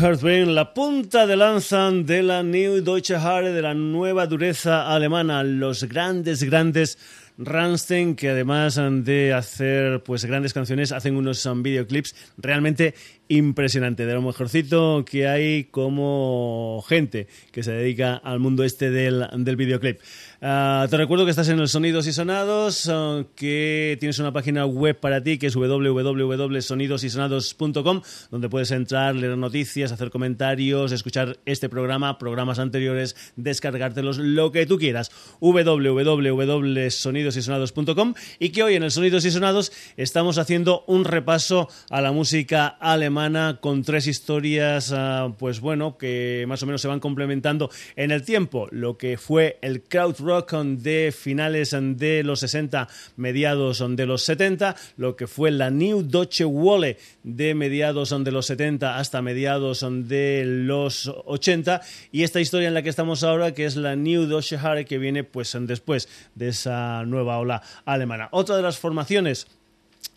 La 0.00 0.72
punta 0.72 1.26
de 1.26 1.36
lanza 1.36 1.90
de 1.90 2.22
la 2.22 2.42
New 2.42 2.80
Deutsche 2.80 3.16
Haare, 3.16 3.52
de 3.52 3.60
la 3.60 3.74
nueva 3.74 4.26
dureza 4.26 4.94
alemana, 4.94 5.44
los 5.44 5.84
grandes, 5.84 6.42
grandes 6.42 6.96
Rammstein, 7.36 8.16
que 8.16 8.30
además 8.30 8.80
de 9.04 9.34
hacer 9.34 10.02
pues 10.02 10.24
grandes 10.24 10.54
canciones, 10.54 10.92
hacen 10.92 11.16
unos 11.16 11.44
um, 11.44 11.62
videoclips 11.62 12.14
realmente 12.38 12.94
impresionantes, 13.28 14.06
de 14.06 14.14
lo 14.14 14.22
mejorcito 14.22 15.04
que 15.04 15.28
hay 15.28 15.64
como 15.64 16.82
gente 16.88 17.26
que 17.52 17.62
se 17.62 17.72
dedica 17.72 18.14
al 18.16 18.40
mundo 18.40 18.64
este 18.64 18.90
del, 18.90 19.26
del 19.36 19.56
videoclip. 19.56 20.00
Uh, 20.42 20.88
te 20.88 20.96
recuerdo 20.96 21.26
que 21.26 21.32
estás 21.32 21.50
en 21.50 21.58
los 21.58 21.72
Sonidos 21.72 22.06
y 22.06 22.14
Sonados, 22.14 22.90
que 23.36 23.98
tienes 24.00 24.18
una 24.20 24.32
página 24.32 24.64
web 24.64 24.98
para 24.98 25.22
ti 25.22 25.36
que 25.36 25.48
es 25.48 25.54
www.sonidosysonados.com, 25.54 28.00
donde 28.30 28.48
puedes 28.48 28.70
entrar, 28.70 29.14
leer 29.14 29.36
noticias, 29.36 29.92
hacer 29.92 30.10
comentarios, 30.10 30.92
escuchar 30.92 31.38
este 31.44 31.68
programa, 31.68 32.16
programas 32.16 32.58
anteriores, 32.58 33.16
descargártelos, 33.36 34.16
lo 34.16 34.50
que 34.50 34.64
tú 34.64 34.78
quieras. 34.78 35.10
www.sonidosysonados.com 35.40 38.14
y 38.38 38.48
que 38.48 38.62
hoy 38.62 38.76
en 38.76 38.84
el 38.84 38.92
Sonidos 38.92 39.26
y 39.26 39.30
Sonados 39.30 39.72
estamos 39.98 40.38
haciendo 40.38 40.84
un 40.86 41.04
repaso 41.04 41.68
a 41.90 42.00
la 42.00 42.12
música 42.12 42.66
alemana 42.66 43.58
con 43.60 43.82
tres 43.82 44.06
historias, 44.06 44.90
uh, 44.90 45.34
pues 45.38 45.60
bueno, 45.60 45.98
que 45.98 46.46
más 46.48 46.62
o 46.62 46.66
menos 46.66 46.80
se 46.80 46.88
van 46.88 47.00
complementando 47.00 47.68
en 47.94 48.10
el 48.10 48.22
tiempo. 48.22 48.68
Lo 48.70 48.96
que 48.96 49.18
fue 49.18 49.58
el 49.60 49.82
crowd 49.82 50.29
de 50.30 51.12
finales 51.16 51.76
de 51.76 52.22
los 52.22 52.40
60, 52.40 52.86
mediados 53.16 53.84
de 53.96 54.06
los 54.06 54.22
70, 54.22 54.76
lo 54.96 55.16
que 55.16 55.26
fue 55.26 55.50
la 55.50 55.70
New 55.70 56.02
Deutsche 56.02 56.44
Welle 56.44 56.98
de 57.24 57.54
mediados 57.54 58.14
de 58.22 58.30
los 58.30 58.46
70 58.46 58.96
hasta 58.96 59.22
mediados 59.22 59.84
de 59.90 60.44
los 60.46 61.08
80 61.08 61.80
y 62.12 62.22
esta 62.22 62.40
historia 62.40 62.68
en 62.68 62.74
la 62.74 62.82
que 62.82 62.90
estamos 62.90 63.24
ahora 63.24 63.54
que 63.54 63.64
es 63.64 63.74
la 63.74 63.96
New 63.96 64.26
Deutsche 64.26 64.56
Haare 64.56 64.84
que 64.84 64.98
viene 64.98 65.24
pues 65.24 65.56
después 65.62 66.08
de 66.36 66.48
esa 66.48 67.04
nueva 67.04 67.38
ola 67.38 67.62
alemana. 67.84 68.28
Otra 68.30 68.56
de 68.56 68.62
las 68.62 68.78
formaciones 68.78 69.48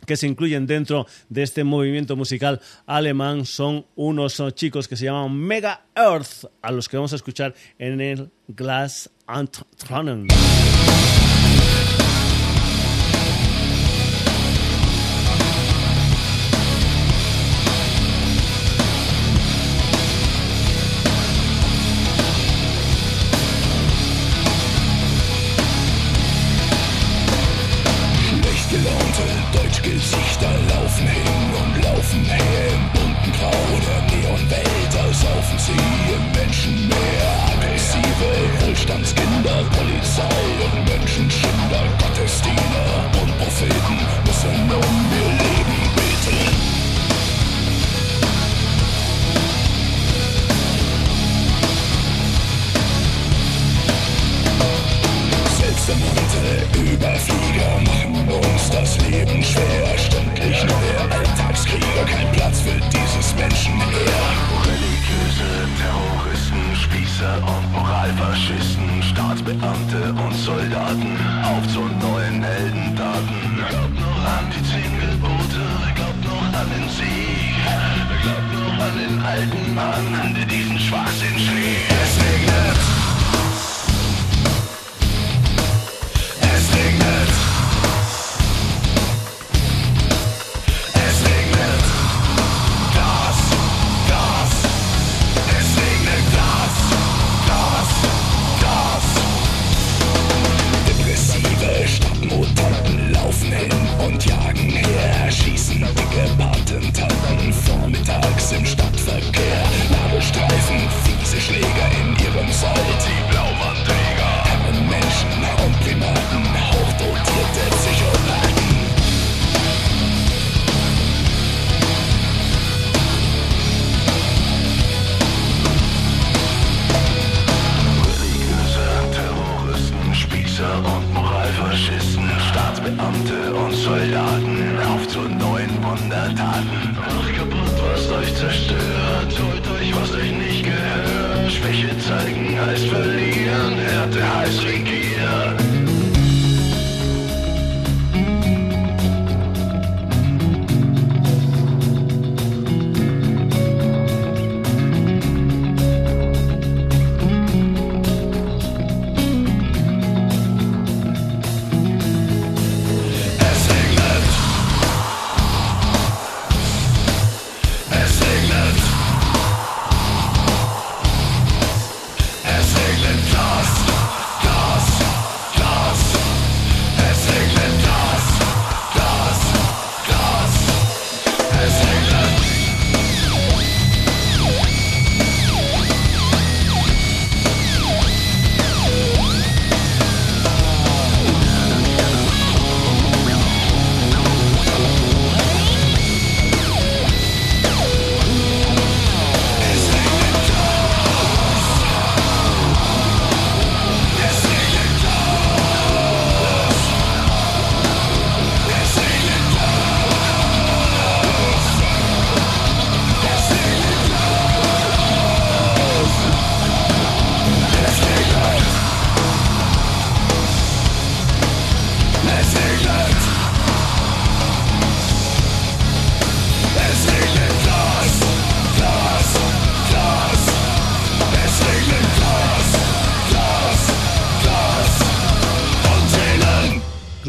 que 0.06 0.18
se 0.18 0.28
incluyen 0.28 0.68
dentro 0.68 1.08
de 1.30 1.44
este 1.44 1.64
movimiento 1.64 2.16
musical 2.16 2.62
alemán 2.86 3.46
son 3.46 3.86
unos 3.96 4.42
chicos 4.56 4.88
que 4.88 4.96
se 4.96 5.06
llaman 5.06 5.36
Mega 5.36 5.86
Earth, 5.96 6.46
a 6.62 6.72
los 6.72 6.90
que 6.90 6.98
vamos 6.98 7.14
a 7.14 7.16
escuchar 7.16 7.54
en 7.80 8.02
el 8.02 8.32
Glass 8.48 9.10
Antronen. 9.28 10.28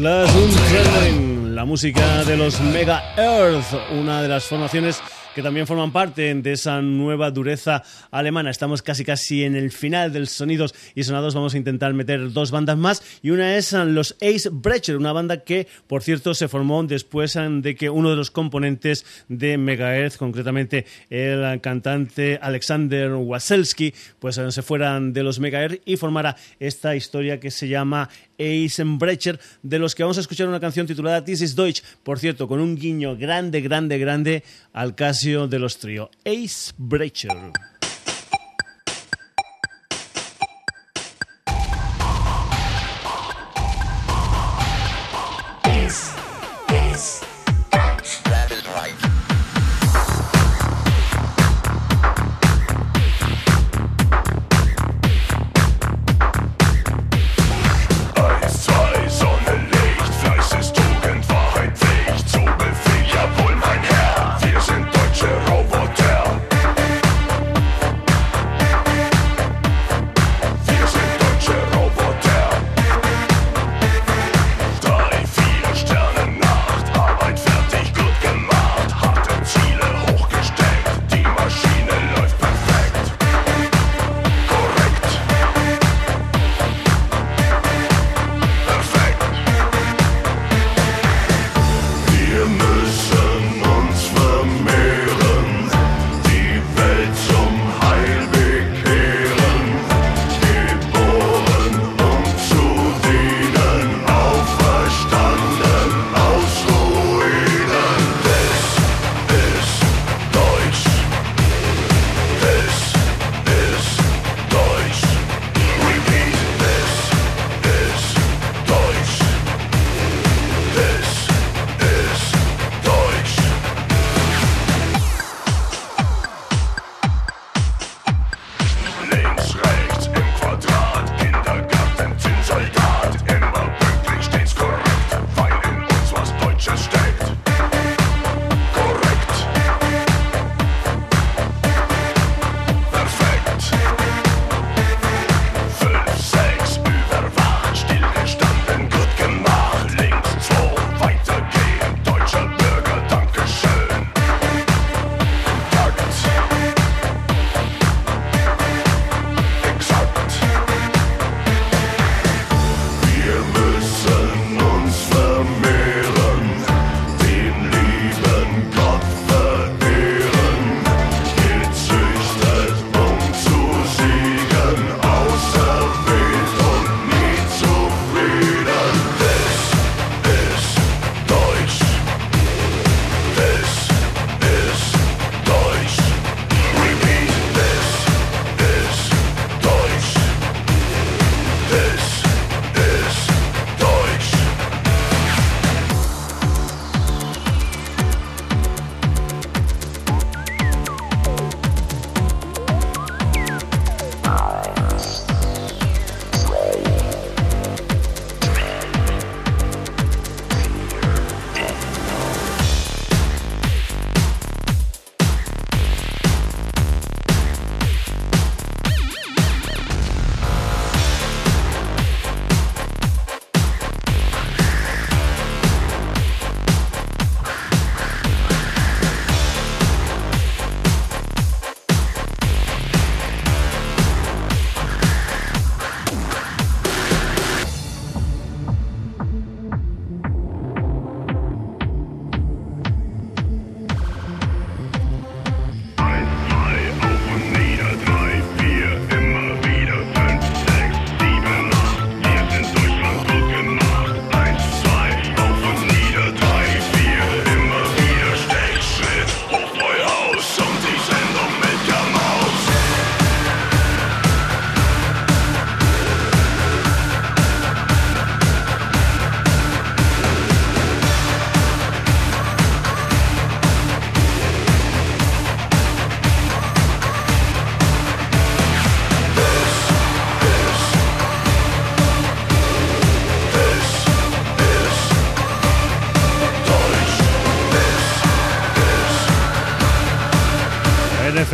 Class 0.05 0.29
un 0.35 1.55
la 1.55 1.65
música 1.65 2.23
de 2.25 2.37
los 2.37 2.61
Mega 2.61 3.15
Earth, 3.17 3.73
una 3.91 4.21
de 4.21 4.27
las 4.27 4.45
formaciones 4.45 5.01
que 5.35 5.43
también 5.43 5.67
forman 5.67 5.91
parte 5.91 6.33
de 6.33 6.51
esa 6.53 6.81
nueva 6.81 7.29
dureza 7.29 7.83
alemana. 8.09 8.49
Estamos 8.49 8.81
casi 8.81 9.03
casi 9.03 9.43
en 9.43 9.57
el 9.57 9.69
final 9.69 10.13
del 10.13 10.27
Sonidos 10.27 10.73
y 10.95 11.03
Sonados. 11.03 11.35
Vamos 11.35 11.53
a 11.53 11.57
intentar 11.57 11.93
meter 11.93 12.31
dos 12.31 12.51
bandas 12.51 12.77
más 12.77 13.03
y 13.21 13.31
una 13.31 13.57
es 13.57 13.73
los 13.73 14.15
Ace 14.21 14.49
Brecher, 14.49 14.95
una 14.95 15.11
banda 15.11 15.43
que, 15.43 15.67
por 15.87 16.03
cierto, 16.03 16.33
se 16.33 16.47
formó 16.47 16.81
después 16.83 17.37
de 17.37 17.75
que 17.75 17.89
uno 17.89 18.09
de 18.09 18.15
los 18.15 18.31
componentes 18.31 19.05
de 19.27 19.57
Megaearth, 19.57 20.15
concretamente 20.15 20.85
el 21.09 21.59
cantante 21.59 22.39
Alexander 22.41 23.11
Waselski, 23.13 23.93
pues 24.19 24.35
se 24.35 24.61
fueran 24.61 25.11
de 25.11 25.23
los 25.23 25.39
Megaearth 25.39 25.81
y 25.85 25.97
formara 25.97 26.37
esta 26.61 26.95
historia 26.95 27.41
que 27.41 27.51
se 27.51 27.67
llama 27.67 28.09
Eisenbrecher, 28.37 29.39
de 29.63 29.79
los 29.79 29.95
que 29.95 30.03
vamos 30.03 30.17
a 30.17 30.21
escuchar 30.21 30.47
una 30.47 30.59
canción 30.59 30.87
titulada 30.87 31.23
This 31.23 31.41
is 31.41 31.55
Deutsch, 31.55 31.83
por 32.03 32.19
cierto, 32.19 32.47
con 32.47 32.59
un 32.59 32.75
guiño 32.75 33.15
grande, 33.17 33.61
grande, 33.61 33.97
grande 33.97 34.43
al 34.73 34.95
Casio 34.95 35.47
de 35.47 35.59
los 35.59 35.77
trío. 35.77 36.09
Eisbrecher. 36.23 37.31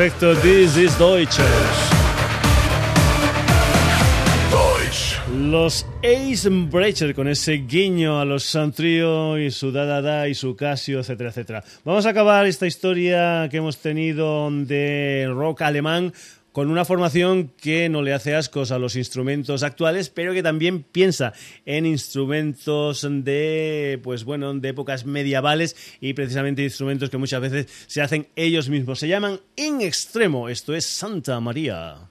Perfecto, 0.02 0.34
This 0.42 0.78
is 0.78 0.98
Deutsch. 0.98 1.38
Los 5.32 5.86
Ace 6.04 6.50
Breacher 6.50 7.14
con 7.14 7.28
ese 7.28 7.58
guiño 7.68 8.20
a 8.20 8.26
los 8.26 8.44
Sun 8.44 8.72
Trio 8.72 9.38
y 9.38 9.52
su 9.52 9.72
Da 9.72 9.86
Da 9.86 10.02
Da 10.02 10.28
y 10.28 10.34
su 10.34 10.56
Casio, 10.56 11.02
etcétera, 11.02 11.30
etcétera. 11.30 11.64
Vamos 11.86 12.08
a 12.08 12.10
acabar 12.10 12.48
esta 12.48 12.66
historia 12.66 13.48
que 13.52 13.58
hemos 13.58 13.78
tenido 13.78 14.50
de 14.50 15.30
rock 15.30 15.62
alemán 15.62 16.14
con 16.52 16.70
una 16.70 16.86
formación 16.86 17.52
que 17.62 17.90
no 17.90 18.02
le 18.02 18.14
hace 18.14 18.36
ascos 18.36 18.72
a 18.72 18.80
los 18.80 18.96
instrumentos 18.96 19.64
actuales, 19.64 20.10
pero 20.10 20.34
que 20.34 20.44
también 20.44 20.84
piensa 20.84 21.34
en 21.66 21.86
instrumentos 21.86 23.08
de, 23.10 24.00
pues 24.04 24.24
bueno, 24.24 24.54
de 24.54 24.70
épocas 24.70 25.06
medievales 25.06 25.76
y 26.02 26.14
precisamente 26.14 26.64
instrumentos 26.64 27.10
que 27.10 27.18
muchas 27.18 27.42
veces 27.42 27.68
se 27.88 28.02
hacen 28.02 28.28
ellos 28.36 28.70
mismos. 28.70 29.00
Se 29.00 29.08
llaman 29.08 29.40
In 29.56 29.82
Extremo, 29.82 30.50
esto 30.50 30.76
es 30.76 30.86
Santa 30.86 31.40
María. 31.40 32.11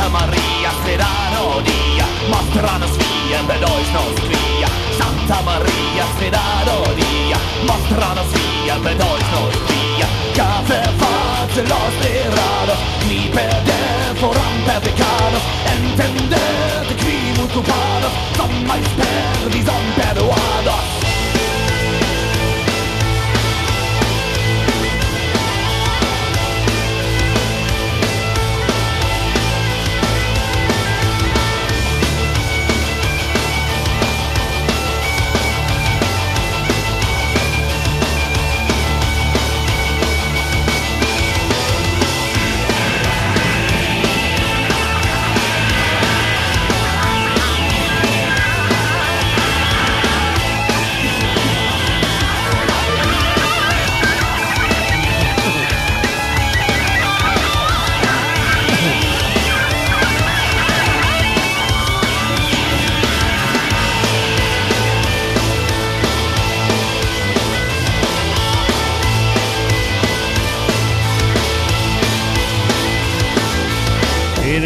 Santa 0.00 0.18
Maria 0.18 0.70
Serano 0.82 1.60
dia 1.60 2.06
Ma 2.30 2.40
strano 2.48 2.86
svia, 2.86 3.42
bedois 3.42 3.88
non 3.92 4.14
svia 4.16 4.68
Santa 4.96 5.42
Maria 5.42 6.04
Serano 6.18 6.94
dia 6.94 7.36
Ma 7.66 7.76
strano 7.84 8.22
svia, 8.30 8.76
bedois 8.76 9.28
non 9.30 9.50
svia 9.52 10.06
Café 10.32 10.88
fate 10.96 11.62
los 11.68 11.94
derados 12.00 12.78
Ni 13.08 13.28
perde 13.28 14.14
foran 14.14 14.62
per 14.64 14.80
peccados 14.80 15.42
Entendete 15.66 16.94
qui 16.96 17.32
mutupados 17.36 18.12
Som 18.36 18.52
mais 18.64 18.88
perdi, 18.96 19.62
som 19.62 19.84
peruados 19.96 21.09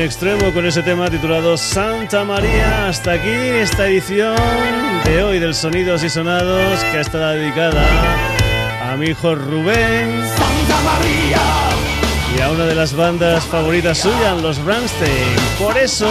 extremo 0.04 0.52
con 0.52 0.66
ese 0.66 0.82
tema 0.82 1.08
titulado 1.08 1.56
Santa 1.56 2.24
María. 2.24 2.88
Hasta 2.88 3.12
aquí 3.12 3.30
esta 3.30 3.88
edición 3.88 4.36
de 5.04 5.22
hoy 5.22 5.38
del 5.38 5.54
Sonidos 5.54 6.04
y 6.04 6.10
Sonados 6.10 6.84
que 6.92 7.00
está 7.00 7.30
dedicada 7.30 7.82
a 8.82 8.96
mi 8.96 9.06
hijo 9.06 9.34
Rubén 9.34 10.22
Santa 10.36 10.82
Maria, 10.82 11.40
y 12.36 12.40
a 12.42 12.50
una 12.50 12.66
de 12.66 12.74
las 12.74 12.94
bandas 12.94 13.44
favoritas 13.44 13.96
suyas, 13.96 14.42
los 14.42 14.62
Bramstein. 14.62 15.36
Por 15.58 15.78
eso 15.78 16.06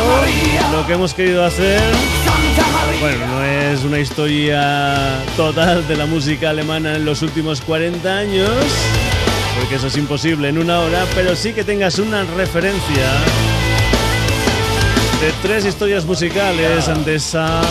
lo 0.71 0.87
que 0.87 0.93
hemos 0.93 1.13
querido 1.13 1.45
hacer, 1.45 1.79
bueno, 2.99 3.27
no 3.27 3.43
es 3.43 3.83
una 3.83 3.99
historia 3.99 5.19
total 5.37 5.87
de 5.87 5.95
la 5.95 6.07
música 6.07 6.49
alemana 6.49 6.95
en 6.95 7.05
los 7.05 7.21
últimos 7.21 7.61
40 7.61 8.11
años, 8.11 8.49
porque 9.59 9.75
eso 9.75 9.85
es 9.85 9.97
imposible 9.97 10.49
en 10.49 10.57
una 10.57 10.79
hora, 10.79 11.05
pero 11.13 11.35
sí 11.35 11.53
que 11.53 11.63
tengas 11.63 11.99
una 11.99 12.23
referencia 12.23 13.05
de 15.23 15.31
tres 15.41 15.63
historias 15.65 16.03
musicales 16.03 17.05
de 17.05 17.15
esa 17.15 17.61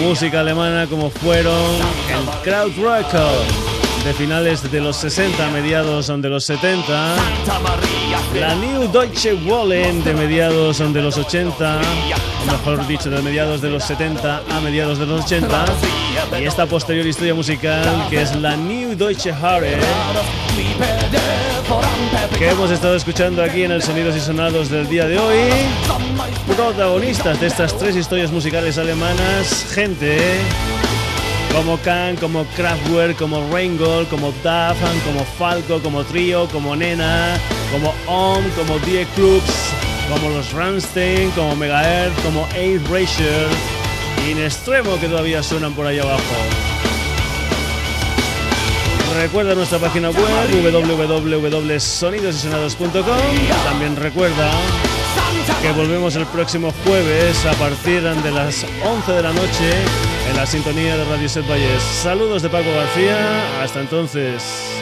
música 0.00 0.40
alemana 0.40 0.88
como 0.88 1.08
fueron 1.08 1.76
el 2.08 2.42
Krautrock 2.42 3.06
de 4.04 4.12
finales 4.14 4.68
de 4.72 4.80
los 4.80 4.96
60, 4.96 5.50
mediados 5.50 6.08
de 6.08 6.28
los 6.28 6.44
70, 6.44 6.82
Santa 6.84 7.60
Maria, 7.60 8.18
la 8.34 8.56
New 8.56 8.90
Deutsche 8.90 9.34
Welle 9.34 10.02
de 10.02 10.12
mediados 10.14 10.78
de 10.78 11.00
los 11.00 11.16
80, 11.16 11.80
o 12.42 12.50
mejor 12.50 12.84
dicho, 12.88 13.08
de 13.08 13.22
mediados 13.22 13.60
de 13.60 13.70
los 13.70 13.84
70 13.84 14.42
a 14.50 14.60
mediados 14.62 14.98
de 14.98 15.06
los 15.06 15.24
80, 15.24 15.64
y 16.40 16.44
esta 16.44 16.66
posterior 16.66 17.06
historia 17.06 17.34
musical 17.34 18.08
que 18.10 18.22
es 18.22 18.34
la 18.34 18.56
New 18.56 18.96
Deutsche 18.96 19.30
Harre, 19.30 19.78
que 22.38 22.48
hemos 22.48 22.70
estado 22.70 22.96
escuchando 22.96 23.42
aquí 23.42 23.62
en 23.62 23.70
el 23.70 23.82
Sonidos 23.82 24.16
y 24.16 24.20
Sonados 24.20 24.70
del 24.70 24.88
día 24.88 25.06
de 25.06 25.18
hoy. 25.18 25.50
Protagonistas 26.56 27.40
de 27.40 27.46
estas 27.46 27.76
tres 27.76 27.96
historias 27.96 28.32
musicales 28.32 28.78
alemanas, 28.78 29.66
gente 29.72 30.18
como 31.54 31.76
Khan, 31.78 32.16
como 32.16 32.44
Kraftwerk, 32.56 33.16
como 33.18 33.46
Rheingold, 33.52 34.08
como 34.08 34.32
Dafan, 34.42 34.98
como 35.00 35.24
Falco, 35.24 35.80
como 35.80 36.04
Trio, 36.04 36.48
como 36.48 36.76
Nena, 36.76 37.38
como 37.72 37.92
Om, 38.06 38.44
como 38.56 38.78
Die 38.80 39.06
Clubs, 39.14 39.72
como 40.08 40.30
los 40.30 40.52
Rammstein, 40.52 41.30
como 41.32 41.56
Megaearth, 41.56 42.22
como 42.22 42.44
Ace 42.46 42.80
Ratio 42.90 43.26
y 44.26 44.32
en 44.32 44.38
extremo 44.44 44.98
que 45.00 45.08
todavía 45.08 45.42
suenan 45.42 45.72
por 45.74 45.86
ahí 45.86 45.98
abajo. 45.98 46.69
Recuerda 49.16 49.54
nuestra 49.54 49.78
página 49.78 50.10
web 50.10 50.50
www.sonidosysonados.com. 50.50 53.02
También 53.64 53.96
recuerda 53.96 54.50
que 55.62 55.72
volvemos 55.72 56.16
el 56.16 56.26
próximo 56.26 56.72
jueves 56.84 57.44
a 57.44 57.52
partir 57.54 58.02
de 58.02 58.30
las 58.30 58.64
11 58.82 59.12
de 59.12 59.22
la 59.22 59.32
noche 59.32 59.72
en 60.30 60.36
la 60.36 60.46
sintonía 60.46 60.96
de 60.96 61.04
Radio 61.04 61.28
Set 61.28 61.46
Valles. 61.48 61.82
Saludos 61.82 62.42
de 62.42 62.48
Paco 62.48 62.70
García. 62.72 63.62
Hasta 63.62 63.80
entonces. 63.80 64.79